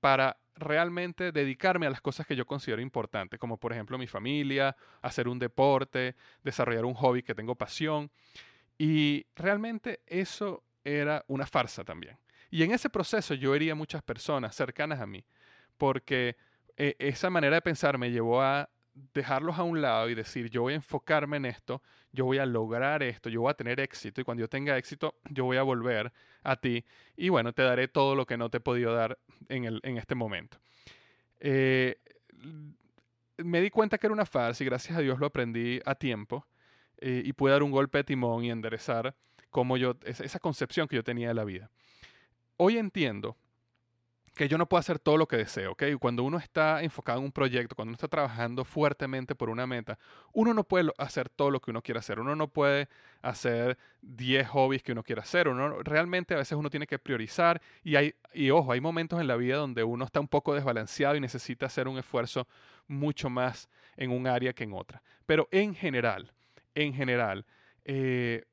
para 0.00 0.38
realmente 0.56 1.30
dedicarme 1.30 1.86
a 1.86 1.90
las 1.90 2.00
cosas 2.00 2.26
que 2.26 2.36
yo 2.36 2.46
considero 2.46 2.80
importantes, 2.80 3.38
como 3.38 3.58
por 3.58 3.72
ejemplo 3.72 3.98
mi 3.98 4.06
familia, 4.06 4.76
hacer 5.02 5.28
un 5.28 5.38
deporte, 5.38 6.16
desarrollar 6.42 6.86
un 6.86 6.94
hobby 6.94 7.22
que 7.22 7.34
tengo 7.34 7.54
pasión. 7.54 8.10
Y 8.78 9.26
realmente 9.36 10.00
eso 10.06 10.62
era 10.84 11.22
una 11.28 11.46
farsa 11.46 11.84
también. 11.84 12.16
Y 12.50 12.62
en 12.64 12.72
ese 12.72 12.90
proceso 12.90 13.34
yo 13.34 13.54
hería 13.54 13.74
muchas 13.74 14.02
personas 14.02 14.54
cercanas 14.54 15.00
a 15.00 15.06
mí, 15.06 15.24
porque 15.78 16.36
eh, 16.76 16.96
esa 16.98 17.30
manera 17.30 17.56
de 17.56 17.62
pensar 17.62 17.96
me 17.96 18.10
llevó 18.10 18.42
a 18.42 18.68
dejarlos 19.14 19.58
a 19.58 19.62
un 19.62 19.80
lado 19.80 20.08
y 20.10 20.14
decir, 20.14 20.50
yo 20.50 20.62
voy 20.62 20.72
a 20.72 20.76
enfocarme 20.76 21.36
en 21.36 21.46
esto, 21.46 21.82
yo 22.12 22.24
voy 22.24 22.38
a 22.38 22.46
lograr 22.46 23.02
esto, 23.02 23.28
yo 23.28 23.42
voy 23.42 23.50
a 23.50 23.54
tener 23.54 23.78
éxito 23.80 24.20
y 24.20 24.24
cuando 24.24 24.42
yo 24.42 24.48
tenga 24.48 24.76
éxito, 24.76 25.14
yo 25.30 25.44
voy 25.44 25.56
a 25.56 25.62
volver 25.62 26.12
a 26.42 26.56
ti 26.56 26.84
y 27.16 27.28
bueno, 27.28 27.52
te 27.52 27.62
daré 27.62 27.88
todo 27.88 28.14
lo 28.14 28.26
que 28.26 28.36
no 28.36 28.50
te 28.50 28.58
he 28.58 28.60
podido 28.60 28.92
dar 28.92 29.18
en, 29.48 29.64
el, 29.64 29.80
en 29.84 29.96
este 29.96 30.14
momento. 30.14 30.58
Eh, 31.38 31.98
me 33.38 33.60
di 33.60 33.70
cuenta 33.70 33.96
que 33.96 34.06
era 34.06 34.12
una 34.12 34.26
farsa 34.26 34.62
y 34.62 34.66
gracias 34.66 34.98
a 34.98 35.00
Dios 35.00 35.18
lo 35.18 35.26
aprendí 35.26 35.80
a 35.84 35.94
tiempo 35.94 36.46
eh, 36.98 37.22
y 37.24 37.32
pude 37.32 37.52
dar 37.52 37.62
un 37.62 37.70
golpe 37.70 37.98
de 37.98 38.04
timón 38.04 38.44
y 38.44 38.50
enderezar 38.50 39.14
como 39.50 39.76
yo, 39.76 39.96
esa 40.04 40.38
concepción 40.38 40.88
que 40.88 40.96
yo 40.96 41.04
tenía 41.04 41.28
de 41.28 41.34
la 41.34 41.44
vida 41.44 41.70
hoy 42.62 42.76
entiendo 42.76 43.38
que 44.34 44.46
yo 44.46 44.58
no 44.58 44.66
puedo 44.66 44.78
hacer 44.78 44.98
todo 44.98 45.16
lo 45.16 45.26
que 45.26 45.36
deseo, 45.36 45.72
¿ok? 45.72 45.82
Cuando 45.98 46.22
uno 46.24 46.36
está 46.36 46.82
enfocado 46.82 47.18
en 47.18 47.24
un 47.24 47.32
proyecto, 47.32 47.74
cuando 47.74 47.90
uno 47.90 47.96
está 47.96 48.06
trabajando 48.06 48.64
fuertemente 48.64 49.34
por 49.34 49.48
una 49.48 49.66
meta, 49.66 49.98
uno 50.34 50.52
no 50.52 50.64
puede 50.64 50.92
hacer 50.98 51.30
todo 51.30 51.50
lo 51.50 51.60
que 51.60 51.70
uno 51.70 51.82
quiere 51.82 52.00
hacer, 52.00 52.20
uno 52.20 52.36
no 52.36 52.48
puede 52.48 52.88
hacer 53.22 53.78
10 54.02 54.46
hobbies 54.48 54.82
que 54.82 54.92
uno 54.92 55.02
quiera 55.02 55.22
hacer, 55.22 55.48
uno 55.48 55.82
realmente 55.82 56.34
a 56.34 56.36
veces 56.36 56.56
uno 56.56 56.68
tiene 56.68 56.86
que 56.86 56.98
priorizar 56.98 57.62
y 57.82 57.96
hay 57.96 58.14
y 58.34 58.50
ojo, 58.50 58.72
hay 58.72 58.80
momentos 58.80 59.20
en 59.20 59.26
la 59.26 59.36
vida 59.36 59.56
donde 59.56 59.82
uno 59.82 60.04
está 60.04 60.20
un 60.20 60.28
poco 60.28 60.54
desbalanceado 60.54 61.16
y 61.16 61.20
necesita 61.20 61.66
hacer 61.66 61.88
un 61.88 61.98
esfuerzo 61.98 62.46
mucho 62.86 63.30
más 63.30 63.70
en 63.96 64.10
un 64.10 64.26
área 64.26 64.52
que 64.52 64.64
en 64.64 64.74
otra. 64.74 65.02
Pero 65.24 65.48
en 65.50 65.74
general, 65.74 66.30
en 66.74 66.92
general, 66.92 67.46
eh, 67.84 68.44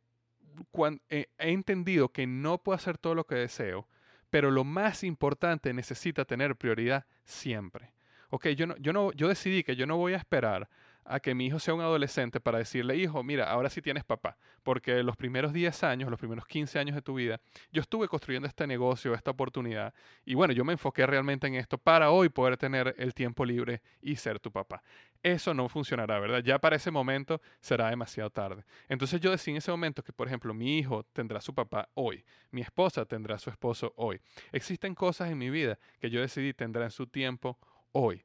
eh, 1.10 1.28
he 1.38 1.52
entendido 1.52 2.10
que 2.10 2.26
no 2.26 2.58
puedo 2.58 2.76
hacer 2.76 2.98
todo 2.98 3.16
lo 3.16 3.26
que 3.26 3.36
deseo, 3.36 3.88
pero 4.30 4.52
lo 4.52 4.64
más 4.64 5.04
importante 5.04 5.74
necesita 5.74 6.26
tener 6.26 6.56
prioridad 6.56 7.06
siempre. 7.24 7.94
Ok, 8.30 8.48
yo, 8.50 8.68
no, 8.68 8.76
yo, 8.78 8.94
no, 8.94 9.12
yo 9.14 9.28
decidí 9.28 9.64
que 9.64 9.76
yo 9.76 9.86
no 9.86 9.98
voy 9.98 10.14
a 10.14 10.18
esperar 10.18 10.70
a 11.08 11.20
que 11.20 11.34
mi 11.34 11.46
hijo 11.46 11.60
sea 11.60 11.74
un 11.74 11.82
adolescente 11.82 12.40
para 12.40 12.58
decirle, 12.58 12.96
hijo, 12.98 13.24
mira, 13.24 13.50
ahora 13.50 13.70
sí 13.70 13.82
tienes 13.82 14.04
papá. 14.04 14.38
Porque 14.64 15.02
los 15.04 15.16
primeros 15.16 15.54
10 15.54 15.84
años, 15.84 16.10
los 16.10 16.20
primeros 16.20 16.46
15 16.46 16.80
años 16.80 16.96
de 16.96 17.02
tu 17.02 17.16
vida, 17.16 17.40
yo 17.72 17.82
estuve 17.82 18.08
construyendo 18.08 18.48
este 18.48 18.68
negocio, 18.68 19.14
esta 19.14 19.32
oportunidad. 19.32 19.94
Y 20.26 20.34
bueno, 20.34 20.54
yo 20.54 20.66
me 20.66 20.74
enfoqué 20.74 21.06
realmente 21.06 21.48
en 21.48 21.56
esto 21.56 21.78
para 21.78 22.12
hoy 22.12 22.30
poder 22.30 22.58
tener 22.58 22.94
el 22.98 23.14
tiempo 23.14 23.46
libre 23.46 23.82
y 24.02 24.18
ser 24.18 24.40
tu 24.40 24.52
papá. 24.52 24.84
Eso 25.24 25.54
no 25.54 25.70
funcionará, 25.70 26.20
¿verdad? 26.20 26.44
Ya 26.44 26.60
para 26.60 26.76
ese 26.76 26.92
momento 26.92 27.42
será 27.62 27.90
demasiado 27.90 28.30
tarde. 28.30 28.64
Entonces 28.90 29.22
yo 29.22 29.32
decidí 29.32 29.52
en 29.52 29.58
ese 29.58 29.72
momento 29.72 30.04
que, 30.04 30.14
por 30.14 30.28
ejemplo, 30.28 30.54
mi 30.54 30.78
hijo 30.78 31.04
tendrá 31.14 31.42
su 31.42 31.56
papá 31.56 31.90
hoy, 31.94 32.24
mi 32.52 32.62
esposa 32.62 33.06
tendrá 33.06 33.40
su 33.40 33.50
esposo 33.50 33.94
hoy. 33.96 34.20
Existen 34.52 34.94
cosas 34.94 35.32
en 35.32 35.38
mi 35.38 35.50
vida 35.50 35.80
que 36.00 36.10
yo 36.10 36.22
decidí 36.22 36.54
tendrán 36.54 36.92
su 36.92 37.08
tiempo 37.08 37.58
hoy, 37.94 38.24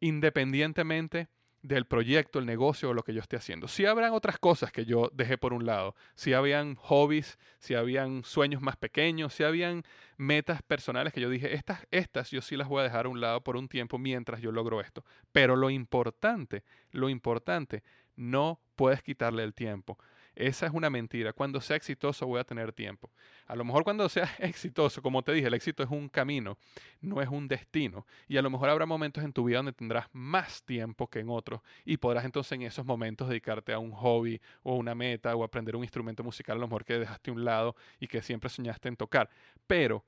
independientemente 0.00 1.28
del 1.62 1.86
proyecto, 1.86 2.40
el 2.40 2.46
negocio 2.46 2.90
o 2.90 2.94
lo 2.94 3.04
que 3.04 3.14
yo 3.14 3.20
esté 3.20 3.36
haciendo. 3.36 3.68
Si 3.68 3.86
habrán 3.86 4.12
otras 4.12 4.38
cosas 4.38 4.72
que 4.72 4.84
yo 4.84 5.10
dejé 5.12 5.38
por 5.38 5.52
un 5.52 5.64
lado, 5.64 5.94
si 6.14 6.32
habían 6.32 6.74
hobbies, 6.74 7.38
si 7.58 7.74
habían 7.74 8.24
sueños 8.24 8.60
más 8.60 8.76
pequeños, 8.76 9.32
si 9.32 9.44
habían 9.44 9.84
metas 10.16 10.62
personales 10.62 11.12
que 11.12 11.20
yo 11.20 11.30
dije, 11.30 11.54
estas, 11.54 11.86
estas 11.90 12.30
yo 12.30 12.42
sí 12.42 12.56
las 12.56 12.68
voy 12.68 12.80
a 12.80 12.84
dejar 12.84 13.06
a 13.06 13.08
un 13.08 13.20
lado 13.20 13.42
por 13.42 13.56
un 13.56 13.68
tiempo 13.68 13.96
mientras 13.98 14.40
yo 14.40 14.50
logro 14.50 14.80
esto. 14.80 15.04
Pero 15.30 15.54
lo 15.54 15.70
importante, 15.70 16.64
lo 16.90 17.08
importante, 17.08 17.84
no 18.16 18.60
puedes 18.74 19.02
quitarle 19.02 19.44
el 19.44 19.54
tiempo. 19.54 19.98
Esa 20.34 20.66
es 20.66 20.72
una 20.72 20.88
mentira. 20.88 21.32
Cuando 21.32 21.60
sea 21.60 21.76
exitoso 21.76 22.26
voy 22.26 22.40
a 22.40 22.44
tener 22.44 22.72
tiempo. 22.72 23.10
A 23.46 23.54
lo 23.54 23.64
mejor 23.64 23.84
cuando 23.84 24.08
sea 24.08 24.30
exitoso, 24.38 25.02
como 25.02 25.22
te 25.22 25.32
dije, 25.32 25.46
el 25.46 25.54
éxito 25.54 25.82
es 25.82 25.90
un 25.90 26.08
camino, 26.08 26.56
no 27.00 27.20
es 27.20 27.28
un 27.28 27.48
destino. 27.48 28.06
Y 28.28 28.38
a 28.38 28.42
lo 28.42 28.50
mejor 28.50 28.70
habrá 28.70 28.86
momentos 28.86 29.22
en 29.24 29.32
tu 29.32 29.44
vida 29.44 29.58
donde 29.58 29.72
tendrás 29.72 30.06
más 30.12 30.62
tiempo 30.62 31.08
que 31.08 31.20
en 31.20 31.28
otros 31.28 31.60
y 31.84 31.98
podrás 31.98 32.24
entonces 32.24 32.52
en 32.52 32.62
esos 32.62 32.86
momentos 32.86 33.28
dedicarte 33.28 33.72
a 33.72 33.78
un 33.78 33.92
hobby 33.92 34.40
o 34.62 34.76
una 34.76 34.94
meta 34.94 35.34
o 35.36 35.44
aprender 35.44 35.76
un 35.76 35.84
instrumento 35.84 36.24
musical 36.24 36.56
a 36.56 36.60
lo 36.60 36.66
mejor 36.66 36.84
que 36.84 36.98
dejaste 36.98 37.30
a 37.30 37.34
un 37.34 37.44
lado 37.44 37.76
y 38.00 38.06
que 38.06 38.22
siempre 38.22 38.48
soñaste 38.48 38.88
en 38.88 38.96
tocar. 38.96 39.28
Pero 39.66 40.04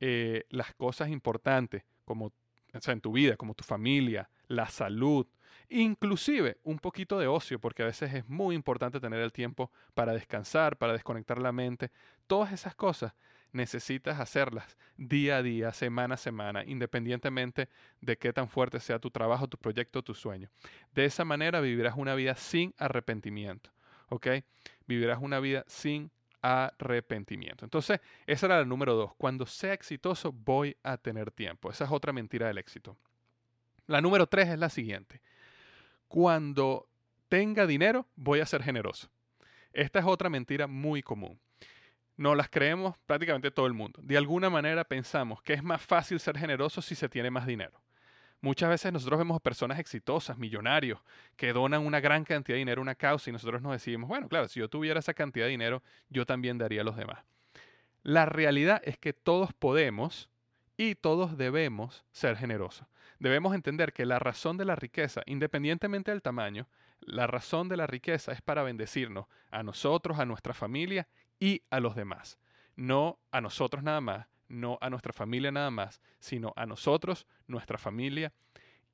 eh, 0.00 0.44
las 0.50 0.74
cosas 0.74 1.08
importantes 1.08 1.84
como 2.04 2.32
en 2.72 3.00
tu 3.00 3.12
vida, 3.12 3.36
como 3.36 3.54
tu 3.54 3.64
familia, 3.64 4.28
la 4.46 4.68
salud, 4.68 5.26
inclusive 5.68 6.58
un 6.64 6.78
poquito 6.78 7.18
de 7.18 7.26
ocio, 7.26 7.58
porque 7.58 7.82
a 7.82 7.86
veces 7.86 8.14
es 8.14 8.28
muy 8.28 8.54
importante 8.54 9.00
tener 9.00 9.20
el 9.20 9.32
tiempo 9.32 9.70
para 9.94 10.12
descansar, 10.12 10.76
para 10.76 10.92
desconectar 10.92 11.38
la 11.38 11.52
mente. 11.52 11.90
Todas 12.26 12.52
esas 12.52 12.74
cosas 12.74 13.14
necesitas 13.52 14.20
hacerlas 14.20 14.76
día 14.96 15.38
a 15.38 15.42
día, 15.42 15.72
semana 15.72 16.14
a 16.14 16.18
semana, 16.18 16.64
independientemente 16.64 17.68
de 18.00 18.16
qué 18.16 18.32
tan 18.32 18.48
fuerte 18.48 18.80
sea 18.80 18.98
tu 18.98 19.10
trabajo, 19.10 19.48
tu 19.48 19.56
proyecto, 19.56 20.02
tu 20.02 20.14
sueño. 20.14 20.50
De 20.94 21.04
esa 21.04 21.24
manera 21.24 21.60
vivirás 21.60 21.94
una 21.96 22.14
vida 22.14 22.34
sin 22.34 22.74
arrepentimiento, 22.78 23.70
¿ok? 24.08 24.28
Vivirás 24.86 25.18
una 25.20 25.40
vida 25.40 25.64
sin 25.66 26.10
arrepentimiento. 26.40 27.64
Entonces, 27.64 28.00
esa 28.26 28.46
era 28.46 28.58
la 28.58 28.64
número 28.64 28.94
dos. 28.94 29.14
Cuando 29.16 29.46
sea 29.46 29.72
exitoso, 29.72 30.32
voy 30.32 30.76
a 30.82 30.96
tener 30.96 31.30
tiempo. 31.30 31.70
Esa 31.70 31.84
es 31.84 31.90
otra 31.90 32.12
mentira 32.12 32.46
del 32.46 32.58
éxito. 32.58 32.96
La 33.86 34.00
número 34.00 34.26
tres 34.26 34.48
es 34.48 34.58
la 34.58 34.68
siguiente. 34.68 35.20
Cuando 36.08 36.88
tenga 37.28 37.66
dinero, 37.66 38.06
voy 38.16 38.40
a 38.40 38.46
ser 38.46 38.62
generoso. 38.62 39.10
Esta 39.72 39.98
es 39.98 40.06
otra 40.06 40.30
mentira 40.30 40.66
muy 40.66 41.02
común. 41.02 41.38
No 42.16 42.34
las 42.34 42.48
creemos 42.48 42.96
prácticamente 43.06 43.50
todo 43.50 43.66
el 43.66 43.74
mundo. 43.74 44.00
De 44.02 44.16
alguna 44.16 44.50
manera 44.50 44.84
pensamos 44.84 45.40
que 45.42 45.52
es 45.52 45.62
más 45.62 45.80
fácil 45.80 46.18
ser 46.18 46.36
generoso 46.36 46.82
si 46.82 46.94
se 46.94 47.08
tiene 47.08 47.30
más 47.30 47.46
dinero. 47.46 47.80
Muchas 48.40 48.70
veces 48.70 48.92
nosotros 48.92 49.18
vemos 49.18 49.40
personas 49.40 49.78
exitosas, 49.78 50.38
millonarios, 50.38 51.00
que 51.36 51.52
donan 51.52 51.84
una 51.84 52.00
gran 52.00 52.24
cantidad 52.24 52.54
de 52.54 52.60
dinero 52.60 52.80
a 52.80 52.82
una 52.82 52.94
causa 52.94 53.30
y 53.30 53.32
nosotros 53.32 53.60
nos 53.62 53.72
decimos, 53.72 54.08
bueno, 54.08 54.28
claro, 54.28 54.48
si 54.48 54.60
yo 54.60 54.68
tuviera 54.68 55.00
esa 55.00 55.14
cantidad 55.14 55.46
de 55.46 55.50
dinero, 55.50 55.82
yo 56.08 56.24
también 56.24 56.56
daría 56.56 56.82
a 56.82 56.84
los 56.84 56.96
demás. 56.96 57.24
La 58.02 58.26
realidad 58.26 58.80
es 58.84 58.96
que 58.96 59.12
todos 59.12 59.52
podemos 59.52 60.30
y 60.76 60.94
todos 60.94 61.36
debemos 61.36 62.04
ser 62.12 62.36
generosos. 62.36 62.86
Debemos 63.18 63.54
entender 63.54 63.92
que 63.92 64.06
la 64.06 64.18
razón 64.18 64.56
de 64.56 64.64
la 64.64 64.76
riqueza, 64.76 65.22
independientemente 65.26 66.10
del 66.10 66.22
tamaño, 66.22 66.68
la 67.00 67.26
razón 67.26 67.68
de 67.68 67.76
la 67.76 67.86
riqueza 67.86 68.32
es 68.32 68.42
para 68.42 68.62
bendecirnos 68.62 69.26
a 69.50 69.62
nosotros, 69.62 70.18
a 70.18 70.24
nuestra 70.24 70.54
familia 70.54 71.08
y 71.40 71.62
a 71.70 71.80
los 71.80 71.96
demás. 71.96 72.38
No 72.76 73.18
a 73.32 73.40
nosotros 73.40 73.82
nada 73.82 74.00
más, 74.00 74.26
no 74.48 74.78
a 74.80 74.90
nuestra 74.90 75.12
familia 75.12 75.50
nada 75.50 75.70
más, 75.70 76.00
sino 76.20 76.52
a 76.56 76.66
nosotros, 76.66 77.26
nuestra 77.46 77.78
familia 77.78 78.32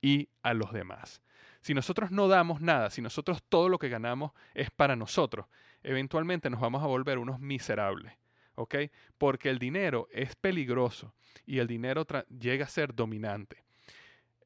y 0.01 0.29
a 0.43 0.55
los 0.55 0.73
demás. 0.73 1.23
Si 1.61 1.75
nosotros 1.75 2.11
no 2.11 2.29
damos 2.29 2.61
nada, 2.61 2.91
si 2.91 3.03
nosotros 3.03 3.43
todo 3.49 3.69
lo 3.69 3.79
que 3.79 3.89
ganamos 3.89 4.33
es 4.55 4.71
para 4.71 4.97
nosotros, 4.97 5.47
eventualmente 5.83 6.51
nos 6.51 6.61
vamos 6.61 6.83
a 6.83 6.87
volver 6.87 7.19
unos 7.19 7.41
miserables. 7.41 8.13
¿ok? 8.57 8.77
Porque 9.19 9.51
el 9.51 9.59
dinero 9.59 10.09
es 10.13 10.37
peligroso 10.37 11.15
y 11.47 11.59
el 11.59 11.67
dinero 11.67 12.07
llega 12.39 12.65
a 12.65 12.69
ser 12.69 12.95
dominante. 12.95 13.64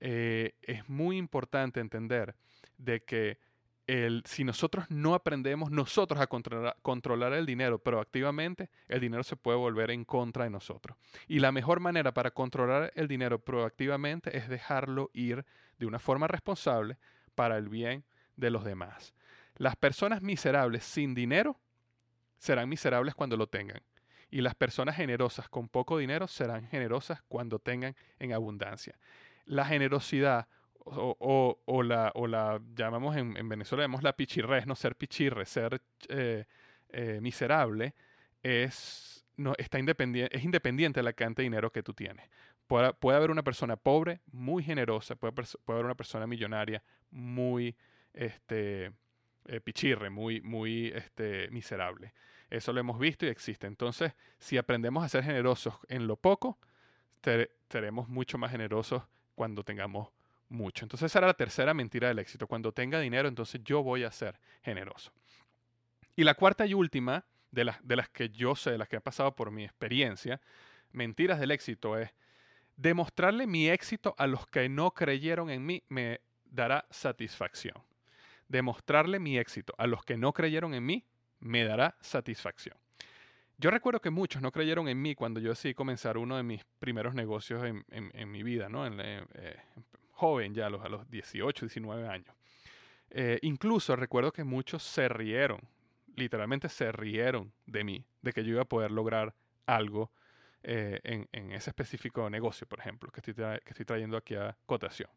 Eh, 0.01 0.55
es 0.63 0.89
muy 0.89 1.17
importante 1.17 1.81
entender 1.81 2.35
de 2.77 3.03
que 3.03 3.39
si 4.25 4.45
nosotros 4.45 4.85
no 4.91 5.15
aprendemos 5.15 5.71
nosotros 5.71 6.21
a 6.21 6.27
controlar, 6.27 7.33
el 7.33 7.47
dinero 7.47 7.79
proactivamente, 7.79 8.69
el 8.87 9.01
dinero 9.01 9.25
se 9.25 9.35
puede 9.35 9.57
volver 9.57 9.91
en 9.91 10.05
contra 10.05 10.45
de 10.45 10.51
nosotros. 10.51 10.99
Y 11.27 11.39
la 11.39 11.53
mejor 11.53 11.81
manera 11.81 12.13
para 12.13 12.31
controlar 12.31 12.93
el 12.97 13.09
dinero 13.09 13.39
proactivamente 13.39 14.37
es 14.37 14.49
dejarlo 14.49 15.11
ir 15.15 15.47
de 15.79 15.87
una 15.87 15.99
forma 15.99 16.29
responsable 16.29 16.99
para 17.35 17.57
el 17.57 17.71
bien 17.71 18.05
de 18.37 18.51
los 18.51 18.63
demás. 18.63 19.15
Las 19.57 19.75
personas 19.75 20.21
miserables 20.21 20.85
sin 20.85 21.15
dinero 21.15 21.59
serán 22.37 22.69
miserables 22.69 23.15
cuando 23.15 23.39
lo 23.39 23.47
tengan. 23.47 23.81
Y 24.31 24.43
las 24.43 24.55
personas 24.55 24.97
generosas 24.97 25.49
con 25.49 25.71
poco 25.71 25.97
dinero 25.97 26.29
serán 26.29 26.67
generosas 26.69 27.23
cuando 27.29 27.59
tengan 27.59 27.97
en 28.19 28.35
abundancia. 28.35 28.99
La 29.49 29.65
generosidad 29.65 30.47
o, 30.91 31.83
la, 31.83 32.13
o 32.15 32.27
la 32.27 32.61
llamamos 32.75 33.17
en, 33.17 33.49
Venezuela, 33.49 33.85
llamamos 33.85 34.03
la 34.03 34.15
pichirre, 34.15 34.65
no 34.67 34.75
ser 34.75 34.97
pichirre, 34.97 35.45
ser 35.45 35.81
eh, 36.09 36.45
eh, 36.91 37.19
miserable, 37.21 37.95
es, 38.43 39.27
no, 39.37 39.55
está 39.59 39.79
independiente, 39.79 40.37
es 40.37 40.45
independiente 40.45 41.01
de 41.01 41.05
la 41.05 41.13
cantidad 41.13 41.37
de 41.37 41.43
dinero 41.45 41.71
que 41.71 41.83
tú 41.83 41.93
tienes. 41.93 42.29
Puede, 42.67 42.93
puede 42.95 43.17
haber 43.17 43.31
una 43.31 43.43
persona 43.43 43.77
pobre, 43.77 44.21
muy 44.33 44.63
generosa, 44.63 45.17
puede, 45.17 45.33
puede 45.33 45.77
haber 45.77 45.85
una 45.85 45.95
persona 45.95 46.27
millonaria, 46.27 46.83
muy 47.11 47.77
este, 48.13 48.93
eh, 49.47 49.61
pichirre, 49.61 50.11
muy, 50.11 50.41
muy 50.41 50.89
este, 50.95 51.49
miserable. 51.51 52.13
Eso 52.51 52.73
lo 52.73 52.81
hemos 52.81 52.99
visto 52.99 53.27
y 53.27 53.29
existe. 53.29 53.67
Entonces, 53.67 54.15
si 54.39 54.57
aprendemos 54.57 55.05
a 55.05 55.09
ser 55.09 55.25
generosos 55.25 55.75
en 55.89 56.07
lo 56.07 56.17
poco, 56.17 56.59
seremos 57.69 58.09
mucho 58.09 58.39
más 58.39 58.51
generosos 58.53 59.03
cuando 59.39 59.63
tengamos 59.63 60.09
mucho. 60.49 60.85
Entonces, 60.85 61.07
esa 61.07 61.21
era 61.21 61.29
la 61.29 61.35
tercera 61.35 61.73
mentira 61.73 62.09
del 62.09 62.19
éxito. 62.19 62.49
Cuando 62.49 62.73
tenga 62.73 62.99
dinero, 62.99 63.29
entonces 63.29 63.61
yo 63.65 63.85
voy 63.85 64.03
a 64.03 64.11
ser 64.11 64.41
generoso. 64.63 65.13
Y 66.17 66.25
la 66.25 66.35
cuarta 66.35 66.67
y 66.67 66.75
última, 66.75 67.25
de 67.53 67.65
las, 67.65 67.87
de 67.87 67.95
las 67.95 68.09
que 68.09 68.31
yo 68.31 68.57
sé, 68.57 68.73
de 68.73 68.79
las 68.79 68.89
que 68.89 68.97
han 68.97 69.03
pasado 69.03 69.37
por 69.37 69.53
mi 69.53 69.63
experiencia, 69.63 70.41
mentiras 70.91 71.39
del 71.39 71.53
éxito 71.53 71.97
es 71.97 72.11
demostrarle 72.77 73.47
mi 73.47 73.69
éxito 73.69 74.17
a 74.19 74.27
los 74.27 74.47
que 74.49 74.69
no 74.69 74.91
creyeron 74.91 75.51
en 75.51 75.65
mí 75.65 75.85
me 75.89 76.21
dará 76.45 76.87
satisfacción 76.91 77.75
demostrarle 78.49 79.21
mi 79.21 79.39
éxito 79.39 79.75
a 79.79 79.87
los 79.87 80.05
que 80.05 80.17
no 80.17 80.33
creyeron 80.33 80.75
en 80.75 80.85
mí 80.85 81.05
me 81.39 81.65
dará 81.65 81.97
satisfacción. 82.01 82.77
Yo 83.61 83.73
recuerdo 83.73 84.01
que 84.01 84.11
muchos 84.11 84.41
no 84.41 84.53
creyeron 84.53 84.89
en 84.89 85.03
mí 85.03 85.17
cuando 85.17 85.41
yo 85.41 85.51
decidí 85.51 85.75
comenzar 85.75 86.17
uno 86.17 86.37
de 86.37 86.45
mis 86.45 86.65
primeros 86.79 87.17
negocios 87.17 87.65
en, 87.65 88.31
mi 88.31 88.45
vida, 88.45 88.69
¿no? 88.69 88.87
En, 88.87 89.01
eh, 89.01 89.57
joven 90.13 90.55
ya, 90.55 90.67
a 90.67 90.71
los, 90.71 90.85
a 90.85 90.89
los 90.89 91.11
18, 91.11 91.67
19 91.67 92.09
años. 92.09 92.33
Eh, 93.11 93.41
incluso 93.43 93.97
recuerdo 93.97 94.33
que 94.33 94.45
muchos 94.45 94.85
se 94.85 95.09
rieron, 95.09 95.61
literalmente 96.15 96.69
se 96.69 96.93
rieron 96.93 97.53
de 97.67 97.83
mí, 97.83 98.05
de 98.23 98.33
que 98.33 98.45
yo 98.45 98.51
iba 98.53 98.63
a 98.63 98.69
poder 98.69 98.93
lograr 98.93 99.35
algo 99.67 100.13
eh, 100.63 101.01
en, 101.03 101.53
ese 101.53 101.71
específico 101.71 102.31
negocio, 102.31 102.65
por 102.69 102.79
ejemplo, 102.79 103.11
que 103.11 103.19
estoy, 103.19 103.35
que 103.35 103.71
estoy 103.71 103.87
trayendo 103.87 104.17
aquí 104.17 104.37
a 104.37 104.57
cotación. 104.67 105.11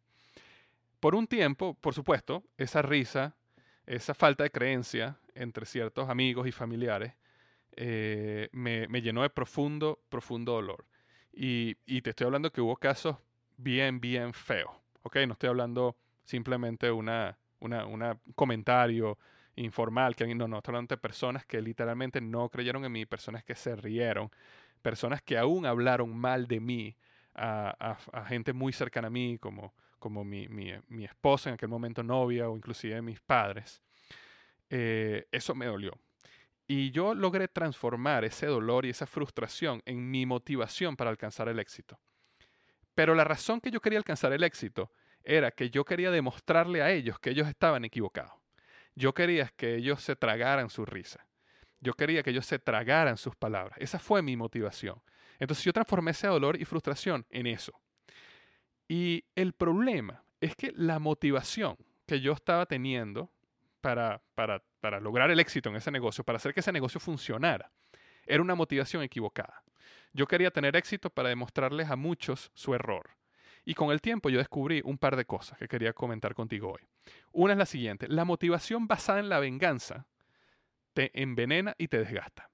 Por 1.00 1.14
un 1.14 1.28
tiempo, 1.28 1.76
por 1.76 1.94
supuesto, 1.94 2.44
esa 2.58 2.82
risa, 2.82 3.36
esa 3.86 4.16
falta 4.16 4.44
de 4.44 4.50
creencia 4.50 5.20
entre 5.36 5.68
ciertos 5.68 6.10
amigos 6.10 6.48
y 6.48 6.52
familiares 6.52 7.14
eh, 7.76 8.50
me, 8.52 8.88
llenó 9.02 9.24
de 9.24 9.30
profundo, 9.30 10.00
profundo 10.10 10.54
dolor. 10.54 10.86
Y, 11.34 11.76
te 12.02 12.10
estoy 12.10 12.26
hablando 12.26 12.52
que 12.52 12.62
hubo 12.62 12.76
casos 12.78 13.18
bien, 13.58 14.00
bien 14.02 14.34
feos. 14.34 14.72
¿ok? 15.04 15.18
No 15.28 15.34
estoy 15.34 15.50
hablando 15.50 15.98
simplemente 16.24 16.88
de 16.88 16.92
una, 16.92 17.38
una, 17.60 18.18
comentario 18.36 19.18
informal, 19.56 20.16
que 20.16 20.34
no, 20.34 20.48
no, 20.48 20.58
estoy 20.58 20.74
hablando 20.74 20.96
de 20.96 21.02
personas 21.02 21.46
que 21.46 21.62
literalmente 21.62 22.22
no 22.22 22.50
creyeron 22.50 22.86
en 22.86 22.92
mí, 22.92 23.06
personas 23.06 23.44
que 23.44 23.56
se 23.56 23.76
rieron, 23.76 24.32
personas 24.82 25.22
que 25.22 25.38
aún 25.38 25.66
hablaron 25.66 26.16
mal 26.16 26.48
de 26.48 26.60
mí 26.60 26.96
a, 27.34 27.98
a 28.12 28.26
gente 28.26 28.54
muy 28.54 28.74
cercana 28.74 29.08
a 29.08 29.12
mí, 29.12 29.38
como 29.40 29.74
como 30.02 30.24
mi, 30.24 30.48
mi, 30.48 31.06
esposa, 31.06 31.52
en 31.52 31.54
aquel 31.54 31.70
momento 31.70 32.02
novia 32.02 32.50
o 32.50 32.58
inclusive 32.58 33.00
mis 33.04 33.22
padres, 33.22 33.84
eh, 34.68 35.28
eso 35.32 35.54
me 35.54 35.68
dolió. 35.68 35.92
Y 36.74 36.92
yo 36.92 37.14
logré 37.14 37.50
transformar 37.50 38.24
ese 38.24 38.46
dolor 38.46 38.86
y 38.86 38.92
esa 38.92 39.06
frustración 39.06 39.82
en 39.84 40.10
mi 40.10 40.26
motivación 40.26 40.96
para 40.96 41.10
alcanzar 41.10 41.50
el 41.50 41.60
éxito. 41.60 42.00
Pero 42.96 43.14
la 43.14 43.26
razón 43.26 43.60
que 43.60 43.72
yo 43.72 43.82
quería 43.82 44.00
alcanzar 44.00 44.32
el 44.32 44.42
éxito 44.42 44.90
era 45.22 45.52
que 45.52 45.70
yo 45.70 45.84
quería 45.84 46.12
demostrarle 46.12 46.82
a 46.82 46.90
ellos 46.90 47.20
que 47.20 47.32
ellos 47.32 47.50
estaban 47.50 47.84
equivocados. 47.84 48.32
Yo 48.96 49.14
quería 49.14 49.52
que 49.58 49.76
ellos 49.76 50.02
se 50.02 50.16
tragaran 50.16 50.70
su 50.70 50.86
risa. 50.86 51.28
Yo 51.82 51.92
quería 51.94 52.24
que 52.24 52.30
ellos 52.30 52.46
se 52.46 52.58
tragaran 52.58 53.18
sus 53.18 53.36
palabras. 53.36 53.78
Esa 53.78 54.00
fue 54.00 54.22
mi 54.22 54.38
motivación. 54.38 55.02
Entonces 55.40 55.66
yo 55.66 55.74
transformé 55.74 56.12
ese 56.12 56.28
dolor 56.28 56.56
y 56.56 56.64
frustración 56.64 57.26
en 57.32 57.48
eso. 57.48 57.74
Y 58.88 59.26
el 59.36 59.52
problema 59.52 60.24
es 60.40 60.56
que 60.56 60.72
la 60.74 61.00
motivación 61.00 61.76
que 62.06 62.22
yo 62.22 62.32
estaba 62.32 62.66
teniendo 62.66 63.30
para, 63.82 64.22
lograr 65.02 65.32
el 65.32 65.40
éxito 65.40 65.70
en 65.70 65.76
ese 65.76 65.92
negocio, 65.92 66.24
para 66.24 66.38
hacer 66.38 66.54
que 66.54 66.62
ese 66.62 66.72
negocio 66.72 67.00
funcionara, 67.00 67.72
era 68.26 68.42
una 68.42 68.56
motivación 68.56 69.04
equivocada. 69.04 69.64
Yo 70.14 70.28
quería 70.28 70.52
tener 70.52 70.76
éxito 70.76 71.10
para 71.10 71.30
demostrarles 71.30 71.90
a 71.90 71.96
muchos 71.96 72.52
su 72.54 72.74
error. 72.74 73.18
Y 73.66 73.74
con 73.74 73.92
el 73.92 74.02
tiempo 74.02 74.30
yo 74.30 74.40
descubrí 74.40 74.82
un 74.84 74.98
par 74.98 75.16
de 75.16 75.26
cosas 75.26 75.58
que 75.58 75.68
quería 75.68 75.94
comentar 75.94 76.34
contigo 76.34 76.72
hoy. 76.72 76.82
Una 77.32 77.54
es 77.54 77.60
la 77.60 77.66
siguiente, 77.66 78.08
la 78.08 78.26
motivación 78.26 78.88
basada 78.88 79.20
en 79.20 79.30
la 79.30 79.40
venganza 79.40 80.08
te 80.94 81.12
envenena 81.22 81.76
y 81.78 81.88
te 81.88 82.00
desgasta. 82.00 82.50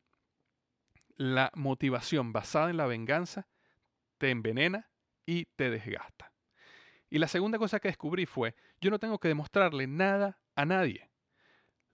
La 1.16 1.52
motivación 1.56 2.34
basada 2.34 2.70
en 2.70 2.78
la 2.78 2.86
venganza 2.86 3.48
te 4.18 4.30
envenena 4.30 4.90
y 5.26 5.46
te 5.56 5.70
desgasta. 5.70 6.32
Y 7.10 7.20
la 7.20 7.28
segunda 7.28 7.58
cosa 7.58 7.80
que 7.80 7.88
descubrí 7.88 8.26
fue, 8.26 8.56
yo 8.82 8.92
no 8.92 9.00
tengo 9.00 9.20
que 9.20 9.30
demostrarle 9.30 9.88
nada 9.88 10.40
a 10.56 10.66
nadie. 10.66 11.10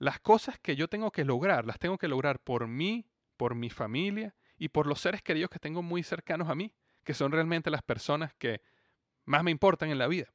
Las 0.03 0.19
cosas 0.19 0.59
que 0.59 0.75
yo 0.75 0.89
tengo 0.89 1.11
que 1.11 1.23
lograr, 1.23 1.65
las 1.65 1.79
tengo 1.79 1.97
que 1.97 2.09
lograr 2.09 2.37
por 2.37 2.67
mí, 2.67 3.05
por 3.37 3.55
mi 3.55 3.69
familia 3.69 4.35
y 4.57 4.67
por 4.67 4.85
los 4.85 4.99
seres 4.99 5.21
queridos 5.21 5.49
que 5.49 5.59
tengo 5.59 5.81
muy 5.81 6.03
cercanos 6.03 6.49
a 6.49 6.55
mí, 6.55 6.73
que 7.05 7.13
son 7.13 7.31
realmente 7.31 7.69
las 7.69 7.83
personas 7.83 8.33
que 8.33 8.59
más 9.23 9.45
me 9.45 9.51
importan 9.51 9.91
en 9.91 9.97
la 9.97 10.07
vida. 10.07 10.27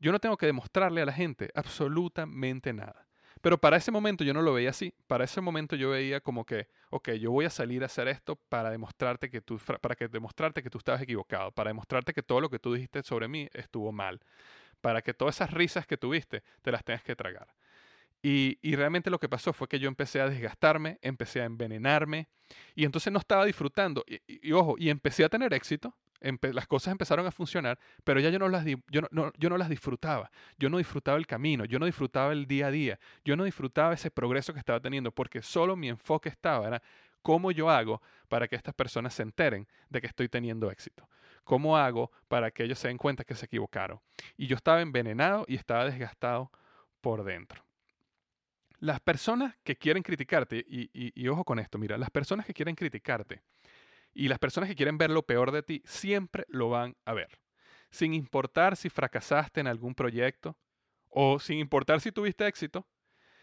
Yo 0.00 0.10
no 0.10 0.20
tengo 0.20 0.38
que 0.38 0.46
demostrarle 0.46 1.02
a 1.02 1.04
la 1.04 1.12
gente 1.12 1.50
absolutamente 1.54 2.72
nada. 2.72 3.06
Pero 3.42 3.58
para 3.58 3.76
ese 3.76 3.90
momento 3.90 4.24
yo 4.24 4.32
no 4.32 4.40
lo 4.40 4.54
veía 4.54 4.70
así. 4.70 4.94
Para 5.06 5.24
ese 5.24 5.42
momento 5.42 5.76
yo 5.76 5.90
veía 5.90 6.22
como 6.22 6.46
que, 6.46 6.68
ok, 6.88 7.10
yo 7.10 7.30
voy 7.30 7.44
a 7.44 7.50
salir 7.50 7.82
a 7.82 7.86
hacer 7.86 8.08
esto 8.08 8.36
para 8.36 8.70
demostrarte 8.70 9.28
que 9.28 9.42
tú, 9.42 9.60
para 9.82 9.96
que 9.96 10.08
demostrarte 10.08 10.62
que 10.62 10.70
tú 10.70 10.78
estabas 10.78 11.02
equivocado, 11.02 11.52
para 11.52 11.68
demostrarte 11.68 12.14
que 12.14 12.22
todo 12.22 12.40
lo 12.40 12.48
que 12.48 12.58
tú 12.58 12.72
dijiste 12.72 13.02
sobre 13.02 13.28
mí 13.28 13.50
estuvo 13.52 13.92
mal, 13.92 14.20
para 14.80 15.02
que 15.02 15.12
todas 15.12 15.36
esas 15.36 15.50
risas 15.50 15.86
que 15.86 15.98
tuviste 15.98 16.42
te 16.62 16.72
las 16.72 16.82
tengas 16.82 17.02
que 17.02 17.14
tragar. 17.14 17.48
Y, 18.22 18.58
realmente 18.74 19.10
lo 19.10 19.18
que 19.18 19.28
pasó 19.28 19.52
fue 19.52 19.68
que 19.68 19.78
yo 19.78 19.88
empecé 19.88 20.20
a 20.20 20.28
desgastarme, 20.28 20.98
empecé 21.02 21.40
a 21.40 21.44
envenenarme 21.44 22.28
y 22.74 22.84
entonces 22.84 23.12
no 23.12 23.18
estaba 23.18 23.44
disfrutando. 23.44 24.04
y, 24.26 24.52
ojo, 24.52 24.74
y 24.78 24.90
empecé 24.90 25.24
a 25.24 25.28
tener 25.28 25.54
éxito, 25.54 25.94
las 26.20 26.66
cosas 26.66 26.92
empezaron 26.92 27.26
a 27.26 27.30
funcionar, 27.30 27.78
pero 28.04 28.20
ya 28.20 28.30
yo 28.30 28.38
no, 28.38 28.48
las 28.48 28.64
yo, 28.64 29.02
no, 29.10 29.32
yo 29.36 29.48
no 29.48 29.56
las 29.56 29.68
disfrutaba. 29.68 30.30
Yo 30.58 30.68
no 30.68 30.78
disfrutaba 30.78 31.18
el 31.18 31.26
camino, 31.26 31.64
yo 31.64 31.78
no 31.78 31.86
disfrutaba 31.86 32.32
el 32.32 32.46
día 32.46 32.68
a 32.68 32.70
día, 32.70 32.98
yo 33.24 33.36
no 33.36 33.44
disfrutaba 33.44 33.94
ese 33.94 34.10
progreso 34.10 34.52
que 34.52 34.58
estaba 34.58 34.80
teniendo, 34.80 35.12
porque 35.12 35.42
solo 35.42 35.76
mi 35.76 35.88
enfoque 35.88 36.28
estaba, 36.28 36.66
era 36.66 36.82
cómo 37.22 37.50
yo 37.50 37.70
hago 37.70 38.02
para 38.28 38.48
que 38.48 38.56
estas 38.56 38.74
personas 38.74 39.14
se 39.14 39.22
enteren 39.22 39.68
de 39.88 40.00
que 40.00 40.06
estoy 40.06 40.28
teniendo 40.28 40.70
éxito. 40.70 41.08
¿Cómo 41.44 41.76
hago 41.76 42.10
para 42.28 42.50
que 42.50 42.64
ellos 42.64 42.78
se 42.78 42.88
den 42.88 42.98
cuenta 42.98 43.24
que 43.24 43.34
se 43.34 43.46
equivocaron? 43.46 44.00
Y 44.36 44.46
yo 44.46 44.56
estaba 44.56 44.82
envenenado 44.82 45.44
y 45.48 45.54
estaba 45.54 45.84
desgastado 45.84 46.50
por 47.00 47.24
dentro. 47.24 47.67
Las 48.78 49.00
personas 49.00 49.56
que 49.64 49.76
quieren 49.76 50.02
criticarte, 50.02 50.64
y, 50.68 51.28
ojo 51.28 51.44
con 51.44 51.58
esto, 51.58 51.78
mira, 51.78 51.98
las 51.98 52.10
personas 52.10 52.46
que 52.46 52.54
quieren 52.54 52.76
criticarte, 52.76 53.42
y 54.14 54.28
las 54.28 54.38
personas 54.38 54.68
que 54.68 54.76
quieren 54.76 54.98
ver 54.98 55.10
lo 55.10 55.26
peor 55.26 55.50
de 55.50 55.62
ti 55.62 55.82
siempre 55.84 56.44
lo 56.48 56.70
van 56.70 56.96
a 57.04 57.12
ver. 57.12 57.40
Sin 57.90 58.14
importar 58.14 58.76
si 58.76 58.88
fracasaste 58.88 59.60
en 59.60 59.66
algún 59.66 59.94
proyecto 59.94 60.56
o 61.08 61.38
sin 61.38 61.58
importar 61.58 62.00
si 62.00 62.12
tuviste 62.12 62.46
éxito, 62.46 62.86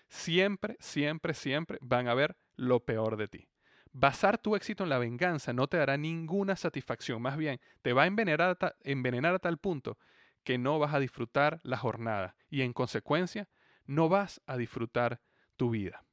siempre, 0.08 0.78
siempre, 0.80 1.34
siempre 1.34 1.78
van 1.82 2.08
a 2.08 2.14
ver 2.14 2.38
lo 2.56 2.86
peor 2.86 3.18
de 3.18 3.28
ti. 3.28 3.48
Basar 3.92 4.38
tu 4.38 4.56
éxito 4.56 4.84
en 4.84 4.90
la 4.90 4.98
venganza 4.98 5.54
no 5.54 5.68
te 5.68 5.78
dará 5.78 5.98
ninguna 5.98 6.56
satisfacción, 6.56 7.22
más 7.22 7.38
bien 7.38 7.60
te 7.82 7.94
va 7.94 8.04
a 8.04 8.08
envenenar 8.08 8.58
a, 8.60 8.76
envenenar 8.84 9.36
a 9.36 9.40
tal 9.40 9.58
punto 9.58 9.98
que 10.44 10.58
no 10.58 10.80
vas 10.80 10.94
a 10.94 11.00
disfrutar 11.00 11.60
la 11.64 11.78
jornada 11.78 12.36
y 12.50 12.62
en 12.62 12.74
consecuencia 12.74 13.50
no 13.86 14.10
vas 14.10 14.42
a 14.46 14.58
disfrutar 14.58 15.22
tu 15.56 15.72
vida. 15.72 16.04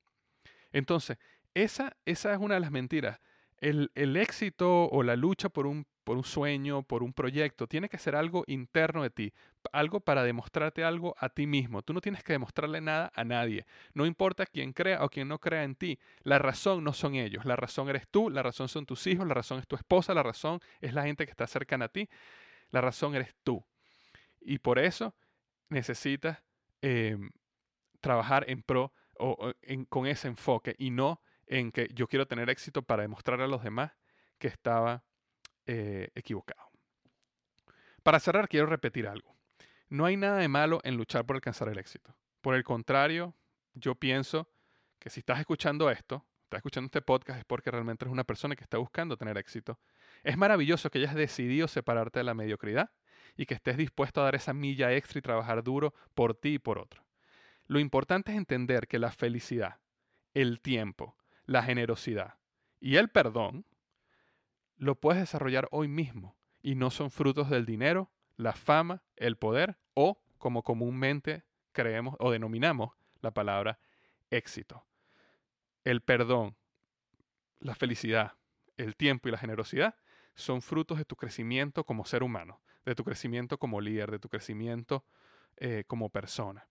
Entonces, 0.73 1.19
esa, 1.55 1.97
esa 2.07 2.33
es 2.33 2.39
una 2.39 2.55
de 2.55 2.61
las 2.61 2.71
mentiras 2.71 3.21
el, 3.63 3.93
el 3.95 4.17
éxito 4.17 4.89
o 4.89 5.03
la 5.05 5.15
lucha 5.15 5.49
por 5.49 5.67
un, 5.67 5.87
por 6.03 6.17
un 6.17 6.25
sueño, 6.25 6.83
por 6.83 7.05
un 7.05 7.13
proyecto, 7.13 7.69
tiene 7.69 7.89
que 7.89 7.97
ser 7.97 8.17
algo 8.17 8.43
interno 8.49 9.05
de 9.05 9.11
ti, 9.11 9.33
algo 9.71 10.01
para 10.01 10.25
demostrarte 10.25 10.83
algo 10.83 11.15
a 11.19 11.29
ti 11.29 11.47
mismo. 11.47 11.81
Tú 11.83 11.93
no 11.93 12.01
tienes 12.01 12.25
que 12.25 12.33
demostrarle 12.33 12.81
nada 12.81 13.13
a 13.15 13.23
nadie. 13.23 13.65
No 13.95 14.05
importa 14.05 14.47
quién 14.47 14.73
crea 14.73 15.05
o 15.05 15.09
quién 15.09 15.29
no 15.29 15.39
crea 15.39 15.63
en 15.63 15.77
ti. 15.77 16.01
La 16.25 16.41
razón 16.41 16.83
no 16.83 16.93
son 16.93 17.15
ellos, 17.15 17.45
la 17.45 17.55
razón 17.55 17.89
eres 17.89 18.09
tú, 18.09 18.31
la 18.31 18.43
razón 18.43 18.69
son 18.69 18.85
tus 18.85 19.07
hijos, 19.07 19.29
la 19.29 19.35
razón 19.35 19.61
es 19.61 19.69
tu 19.69 19.77
esposa, 19.77 20.13
la 20.13 20.25
razón 20.25 20.59
es 20.81 20.93
la 20.93 21.05
gente 21.05 21.25
que 21.25 21.31
está 21.31 21.47
cercana 21.47 21.85
a 21.85 21.89
ti, 21.89 22.09
la 22.73 22.81
razón 22.81 23.15
eres 23.15 23.33
tú. 23.45 23.65
Y 24.41 24.59
por 24.59 24.81
eso 24.81 25.15
necesitas 25.69 26.43
em, 26.81 27.31
trabajar 28.01 28.45
en 28.49 28.61
pro 28.61 28.93
con 29.89 30.07
ese 30.07 30.29
enfoque 30.29 30.75
y 30.79 30.91
no 30.91 31.21
en 31.47 31.71
que 31.73 31.89
yo 31.95 32.09
quiero 32.09 32.27
tener 32.27 32.51
éxito 32.51 32.83
para 32.83 33.03
demostrarle 33.03 33.45
a 33.45 33.49
los 33.49 33.63
demás 33.63 33.93
que 34.39 34.49
estaba 34.49 35.05
eh, 35.67 36.11
equivocado. 36.15 36.71
Para 38.03 38.19
cerrar, 38.19 38.49
quiero 38.49 38.67
repetir 38.67 39.07
algo. 39.07 39.37
No 39.89 40.07
hay 40.07 40.17
nada 40.17 40.39
de 40.39 40.49
malo 40.49 40.81
en 40.83 40.97
luchar 40.97 41.25
por 41.25 41.37
alcanzar 41.37 41.69
el 41.69 41.79
éxito. 41.79 42.17
Por 42.41 42.55
el 42.55 42.65
contrario, 42.65 43.37
yo 43.75 43.95
pienso 43.95 44.49
que 44.99 45.11
si 45.11 45.21
estás 45.21 45.39
escuchando 45.39 45.91
esto, 45.91 46.27
estás 46.45 46.59
escuchando 46.59 46.87
este 46.87 47.03
podcast 47.03 47.39
es 47.39 47.45
porque 47.45 47.71
realmente 47.71 48.05
eres 48.05 48.13
una 48.13 48.25
persona 48.25 48.57
que 48.57 48.65
está 48.65 48.79
buscando 48.79 49.17
tener 49.17 49.39
éxito. 49.39 49.79
Es 50.25 50.37
maravilloso 50.37 50.91
que 50.91 50.99
hayas 50.99 51.15
decidido 51.15 51.69
separarte 51.69 52.21
de 52.21 52.25
la 52.25 52.35
mediocridad 52.35 52.91
y 53.37 53.47
que 53.47 53.55
estés 53.55 53.77
dispuesto 53.77 54.21
a 54.21 54.25
dar 54.25 54.35
esa 54.35 54.53
milla 54.53 54.93
extra 54.93 55.19
y 55.19 55.23
trabajar 55.23 55.63
duro 55.63 55.95
por 56.15 56.35
ti 56.35 56.55
y 56.55 56.59
por 56.59 56.79
otro. 56.79 57.05
Lo 57.67 57.79
importante 57.79 58.33
es 58.33 58.39
entender 58.39 58.89
que 58.89 58.99
la 58.99 59.11
felicidad, 59.11 59.81
el 60.35 60.61
tiempo, 60.61 61.17
la 61.47 61.63
generosidad 61.63 62.39
y 62.81 62.97
el 62.97 63.09
perdón 63.09 63.65
lo 64.77 64.97
puedes 64.97 65.21
desarrollar 65.21 65.69
hoy 65.71 65.89
mismo 65.89 66.37
y 66.63 66.75
no 66.75 66.91
son 66.91 67.11
frutos 67.11 67.51
del 67.51 67.67
dinero, 67.67 68.11
la 68.37 68.53
fama, 68.53 69.03
el 69.17 69.37
poder 69.37 69.79
o, 69.95 70.21
como 70.39 70.63
comúnmente 70.63 71.45
creemos 71.73 72.17
o 72.19 72.31
denominamos 72.31 72.93
la 73.21 73.33
palabra 73.33 73.79
éxito. 74.31 74.85
El 75.85 76.01
perdón, 76.01 76.57
la 77.61 77.75
felicidad, 77.75 78.33
el 78.77 78.97
tiempo 78.97 79.29
y 79.29 79.33
la 79.33 79.39
generosidad 79.39 79.97
son 80.35 80.63
frutos 80.63 80.99
de 80.99 81.05
tu 81.05 81.17
crecimiento 81.17 81.85
como 81.85 82.05
ser 82.05 82.23
humano, 82.23 82.61
de 82.85 82.95
tu 82.95 83.05
crecimiento 83.05 83.59
como 83.59 83.81
líder, 83.81 84.11
de 84.11 84.19
tu 84.19 84.29
crecimiento 84.29 85.05
eh, 85.57 85.85
como 85.87 86.09
persona. 86.09 86.67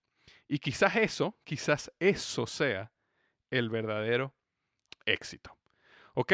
Y 0.48 0.58
quizás 0.58 0.96
eso, 0.96 1.36
quizás 1.44 1.90
eso 1.98 2.46
sea 2.46 2.92
el 3.50 3.70
verdadero 3.70 4.34
éxito. 5.06 5.56
¿Ok? 6.14 6.32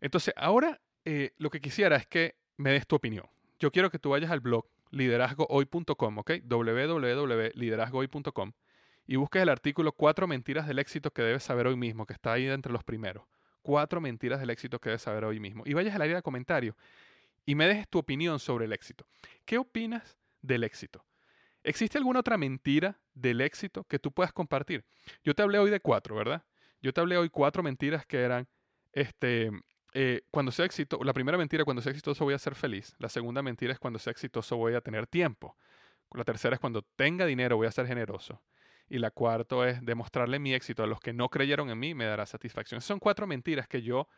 Entonces, 0.00 0.34
ahora 0.36 0.80
eh, 1.04 1.32
lo 1.38 1.50
que 1.50 1.60
quisiera 1.60 1.96
es 1.96 2.06
que 2.06 2.36
me 2.56 2.72
des 2.72 2.86
tu 2.86 2.96
opinión. 2.96 3.26
Yo 3.58 3.70
quiero 3.70 3.90
que 3.90 3.98
tú 3.98 4.10
vayas 4.10 4.30
al 4.30 4.40
blog 4.40 4.66
liderazgohoy.com, 4.90 6.18
¿ok? 6.18 6.32
www.liderazgohoy.com 6.44 8.52
y 9.06 9.16
busques 9.16 9.42
el 9.42 9.48
artículo 9.48 9.92
Cuatro 9.92 10.26
mentiras 10.26 10.66
del 10.66 10.78
éxito 10.78 11.10
que 11.10 11.22
debes 11.22 11.42
saber 11.42 11.66
hoy 11.66 11.76
mismo, 11.76 12.06
que 12.06 12.12
está 12.12 12.32
ahí 12.32 12.46
entre 12.46 12.72
los 12.72 12.84
primeros. 12.84 13.24
Cuatro 13.62 14.00
mentiras 14.00 14.40
del 14.40 14.50
éxito 14.50 14.80
que 14.80 14.90
debes 14.90 15.02
saber 15.02 15.24
hoy 15.24 15.40
mismo. 15.40 15.64
Y 15.66 15.74
vayas 15.74 15.94
al 15.94 16.02
área 16.02 16.16
de 16.16 16.22
comentarios 16.22 16.76
y 17.44 17.54
me 17.54 17.66
dejes 17.66 17.88
tu 17.88 17.98
opinión 17.98 18.38
sobre 18.38 18.66
el 18.66 18.72
éxito. 18.72 19.06
¿Qué 19.44 19.58
opinas 19.58 20.18
del 20.42 20.64
éxito? 20.64 21.04
¿Existe 21.62 21.98
alguna 21.98 22.20
otra 22.20 22.38
mentira 22.38 22.98
del 23.14 23.40
éxito 23.40 23.84
que 23.84 23.98
tú 23.98 24.12
puedas 24.12 24.32
compartir? 24.32 24.84
Yo 25.22 25.34
te 25.34 25.42
hablé 25.42 25.58
hoy 25.58 25.70
de 25.70 25.80
cuatro, 25.80 26.14
¿verdad? 26.14 26.44
Yo 26.80 26.92
te 26.92 27.00
hablé 27.00 27.16
hoy 27.16 27.28
cuatro 27.28 27.62
mentiras 27.62 28.06
que 28.06 28.20
eran, 28.20 28.48
este, 28.92 29.50
eh, 29.92 30.22
cuando 30.30 30.52
sea 30.52 30.64
exitoso, 30.64 31.04
la 31.04 31.12
primera 31.12 31.36
mentira, 31.36 31.64
cuando 31.64 31.82
sea 31.82 31.90
exitoso 31.90 32.24
voy 32.24 32.34
a 32.34 32.38
ser 32.38 32.54
feliz. 32.54 32.94
La 32.98 33.08
segunda 33.08 33.42
mentira 33.42 33.72
es 33.72 33.78
cuando 33.78 33.98
sea 33.98 34.12
exitoso 34.12 34.56
voy 34.56 34.74
a 34.74 34.80
tener 34.80 35.06
tiempo. 35.06 35.56
La 36.12 36.24
tercera 36.24 36.54
es 36.54 36.60
cuando 36.60 36.82
tenga 36.96 37.26
dinero 37.26 37.56
voy 37.56 37.66
a 37.66 37.72
ser 37.72 37.86
generoso. 37.86 38.42
Y 38.88 38.98
la 38.98 39.10
cuarta 39.10 39.68
es 39.68 39.84
demostrarle 39.84 40.38
mi 40.38 40.54
éxito 40.54 40.82
a 40.82 40.86
los 40.86 40.98
que 41.00 41.12
no 41.12 41.28
creyeron 41.28 41.70
en 41.70 41.78
mí 41.78 41.94
me 41.94 42.06
dará 42.06 42.26
satisfacción. 42.26 42.80
Son 42.80 42.98
cuatro 42.98 43.26
mentiras 43.26 43.68
que 43.68 43.82
yo 43.82 44.08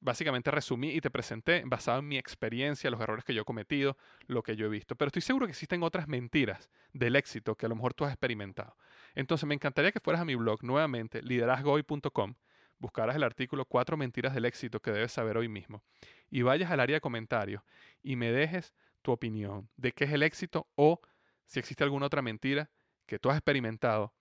básicamente 0.00 0.50
resumí 0.50 0.90
y 0.90 1.00
te 1.00 1.10
presenté 1.10 1.62
basado 1.66 1.98
en 2.00 2.08
mi 2.08 2.18
experiencia, 2.18 2.90
los 2.90 3.00
errores 3.00 3.24
que 3.24 3.34
yo 3.34 3.42
he 3.42 3.44
cometido, 3.44 3.96
lo 4.26 4.42
que 4.42 4.56
yo 4.56 4.66
he 4.66 4.68
visto. 4.68 4.96
Pero 4.96 5.08
estoy 5.08 5.22
seguro 5.22 5.46
que 5.46 5.52
existen 5.52 5.82
otras 5.82 6.08
mentiras 6.08 6.70
del 6.92 7.16
éxito 7.16 7.56
que 7.56 7.66
a 7.66 7.68
lo 7.68 7.74
mejor 7.74 7.94
tú 7.94 8.04
has 8.04 8.12
experimentado. 8.12 8.76
Entonces 9.14 9.46
me 9.46 9.54
encantaría 9.54 9.92
que 9.92 10.00
fueras 10.00 10.22
a 10.22 10.24
mi 10.24 10.34
blog 10.34 10.62
nuevamente, 10.62 11.22
liderazgohoy.com, 11.22 12.34
buscaras 12.78 13.16
el 13.16 13.24
artículo 13.24 13.64
Cuatro 13.64 13.96
mentiras 13.96 14.34
del 14.34 14.44
éxito 14.44 14.80
que 14.80 14.92
debes 14.92 15.12
saber 15.12 15.36
hoy 15.36 15.48
mismo 15.48 15.82
y 16.30 16.42
vayas 16.42 16.70
al 16.70 16.80
área 16.80 16.96
de 16.96 17.00
comentarios 17.00 17.62
y 18.02 18.16
me 18.16 18.30
dejes 18.30 18.74
tu 19.02 19.12
opinión 19.12 19.68
de 19.76 19.92
qué 19.92 20.04
es 20.04 20.12
el 20.12 20.22
éxito 20.22 20.68
o 20.74 21.00
si 21.46 21.58
existe 21.58 21.82
alguna 21.84 22.06
otra 22.06 22.22
mentira 22.22 22.70
que 23.06 23.18
tú 23.18 23.30
has 23.30 23.36
experimentado 23.36 24.14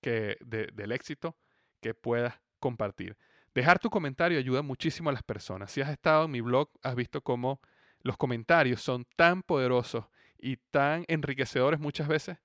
que 0.00 0.36
del 0.40 0.92
éxito 0.92 1.36
que 1.80 1.94
puedas 1.94 2.34
compartir. 2.58 3.16
Dejar 3.54 3.78
tu 3.78 3.88
comentario 3.88 4.38
ayuda 4.38 4.62
muchísimo 4.62 5.10
a 5.10 5.12
las 5.12 5.22
personas. 5.22 5.70
Si 5.70 5.80
has 5.80 5.90
estado 5.90 6.24
en 6.24 6.32
mi 6.32 6.40
blog, 6.40 6.70
has 6.82 6.96
visto 6.96 7.20
cómo 7.20 7.60
los 8.00 8.16
comentarios 8.16 8.82
son 8.82 9.06
tan 9.16 9.42
poderosos 9.42 10.06
y 10.38 10.56
tan 10.56 11.04
enriquecedores 11.06 11.78
muchas 11.78 12.08
veces 12.08 12.38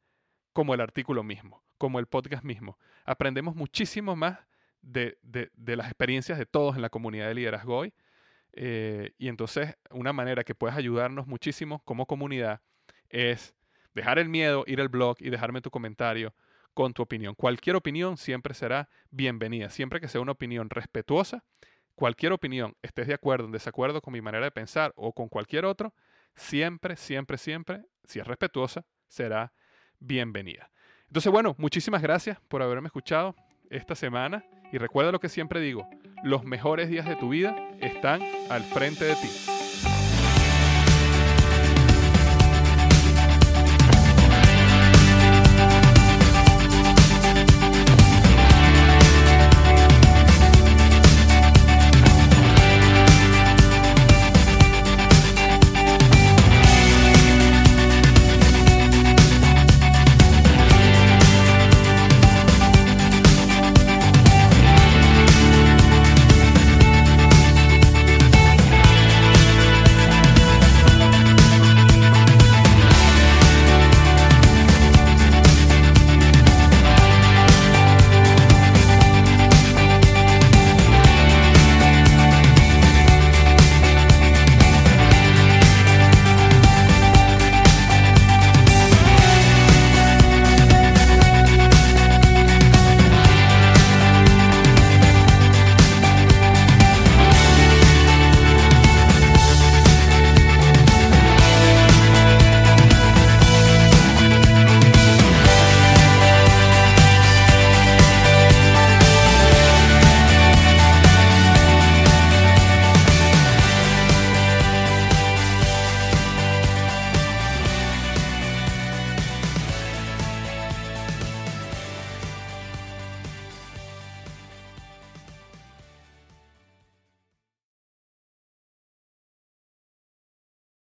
como 0.54 0.74
el 0.74 0.82
artículo 0.82 1.24
mismo, 1.24 1.64
como 1.78 2.00
el 2.00 2.06
podcast 2.06 2.44
mismo. 2.44 2.78
Aprendemos 3.06 3.56
muchísimo 3.56 4.16
más 4.16 4.38
de, 4.82 5.18
las 5.56 5.88
experiencias 5.88 6.38
de 6.38 6.46
todos 6.46 6.76
en 6.76 6.84
la 6.84 6.90
comunidad 6.90 7.28
de 7.28 7.34
liderazgo 7.34 7.78
hoy. 7.78 7.94
Eh, 8.54 9.14
y 9.18 9.28
entonces 9.28 9.76
una 9.90 10.14
manera 10.14 10.44
que 10.44 10.56
puedes 10.56 10.78
ayudarnos 10.78 11.28
muchísimo 11.28 11.82
como 11.86 12.06
comunidad 12.06 12.62
es 13.10 13.56
dejar 13.96 14.20
el 14.20 14.30
miedo, 14.30 14.64
ir 14.68 14.80
al 14.80 14.90
blog 14.90 15.18
y 15.20 15.30
dejarme 15.30 15.62
tu 15.62 15.72
comentario 15.72 16.34
con 16.74 16.94
tu 16.94 17.02
opinión. 17.02 17.36
Cualquier 17.36 17.76
opinión 17.76 18.18
siempre 18.18 18.54
será 18.54 18.90
bienvenida, 19.12 19.70
siempre 19.70 20.00
que 20.00 20.08
sea 20.08 20.22
una 20.22 20.34
opinión 20.34 20.70
respetuosa. 20.70 21.44
Cualquier 21.96 22.32
opinión, 22.32 22.76
estés 22.82 23.08
de 23.08 23.14
acuerdo 23.14 23.46
o 23.46 23.48
en 23.48 23.52
desacuerdo 23.52 24.02
con 24.02 24.14
mi 24.14 24.22
manera 24.22 24.46
de 24.46 24.52
pensar 24.52 24.94
o 24.96 25.12
con 25.14 25.28
cualquier 25.28 25.66
otro, 25.66 25.94
siempre, 26.36 26.96
siempre, 26.96 27.38
siempre, 27.38 27.82
si 28.06 28.20
es 28.20 28.28
respetuosa, 28.28 28.86
será 29.08 29.52
bienvenida. 30.00 30.72
Entonces, 31.08 31.32
bueno, 31.32 31.56
muchísimas 31.58 32.02
gracias 32.02 32.40
por 32.48 32.62
haberme 32.62 32.88
escuchado 32.88 33.36
esta 33.70 33.96
semana 33.96 34.46
y 34.72 34.78
recuerda 34.78 35.12
lo 35.12 35.20
que 35.20 35.30
siempre 35.30 35.60
digo, 35.60 35.90
los 36.24 36.44
mejores 36.44 36.90
días 36.90 37.06
de 37.06 37.16
tu 37.16 37.30
vida 37.30 37.56
están 37.82 38.22
al 38.50 38.64
frente 38.64 39.06
de 39.06 39.16
ti. 39.16 39.59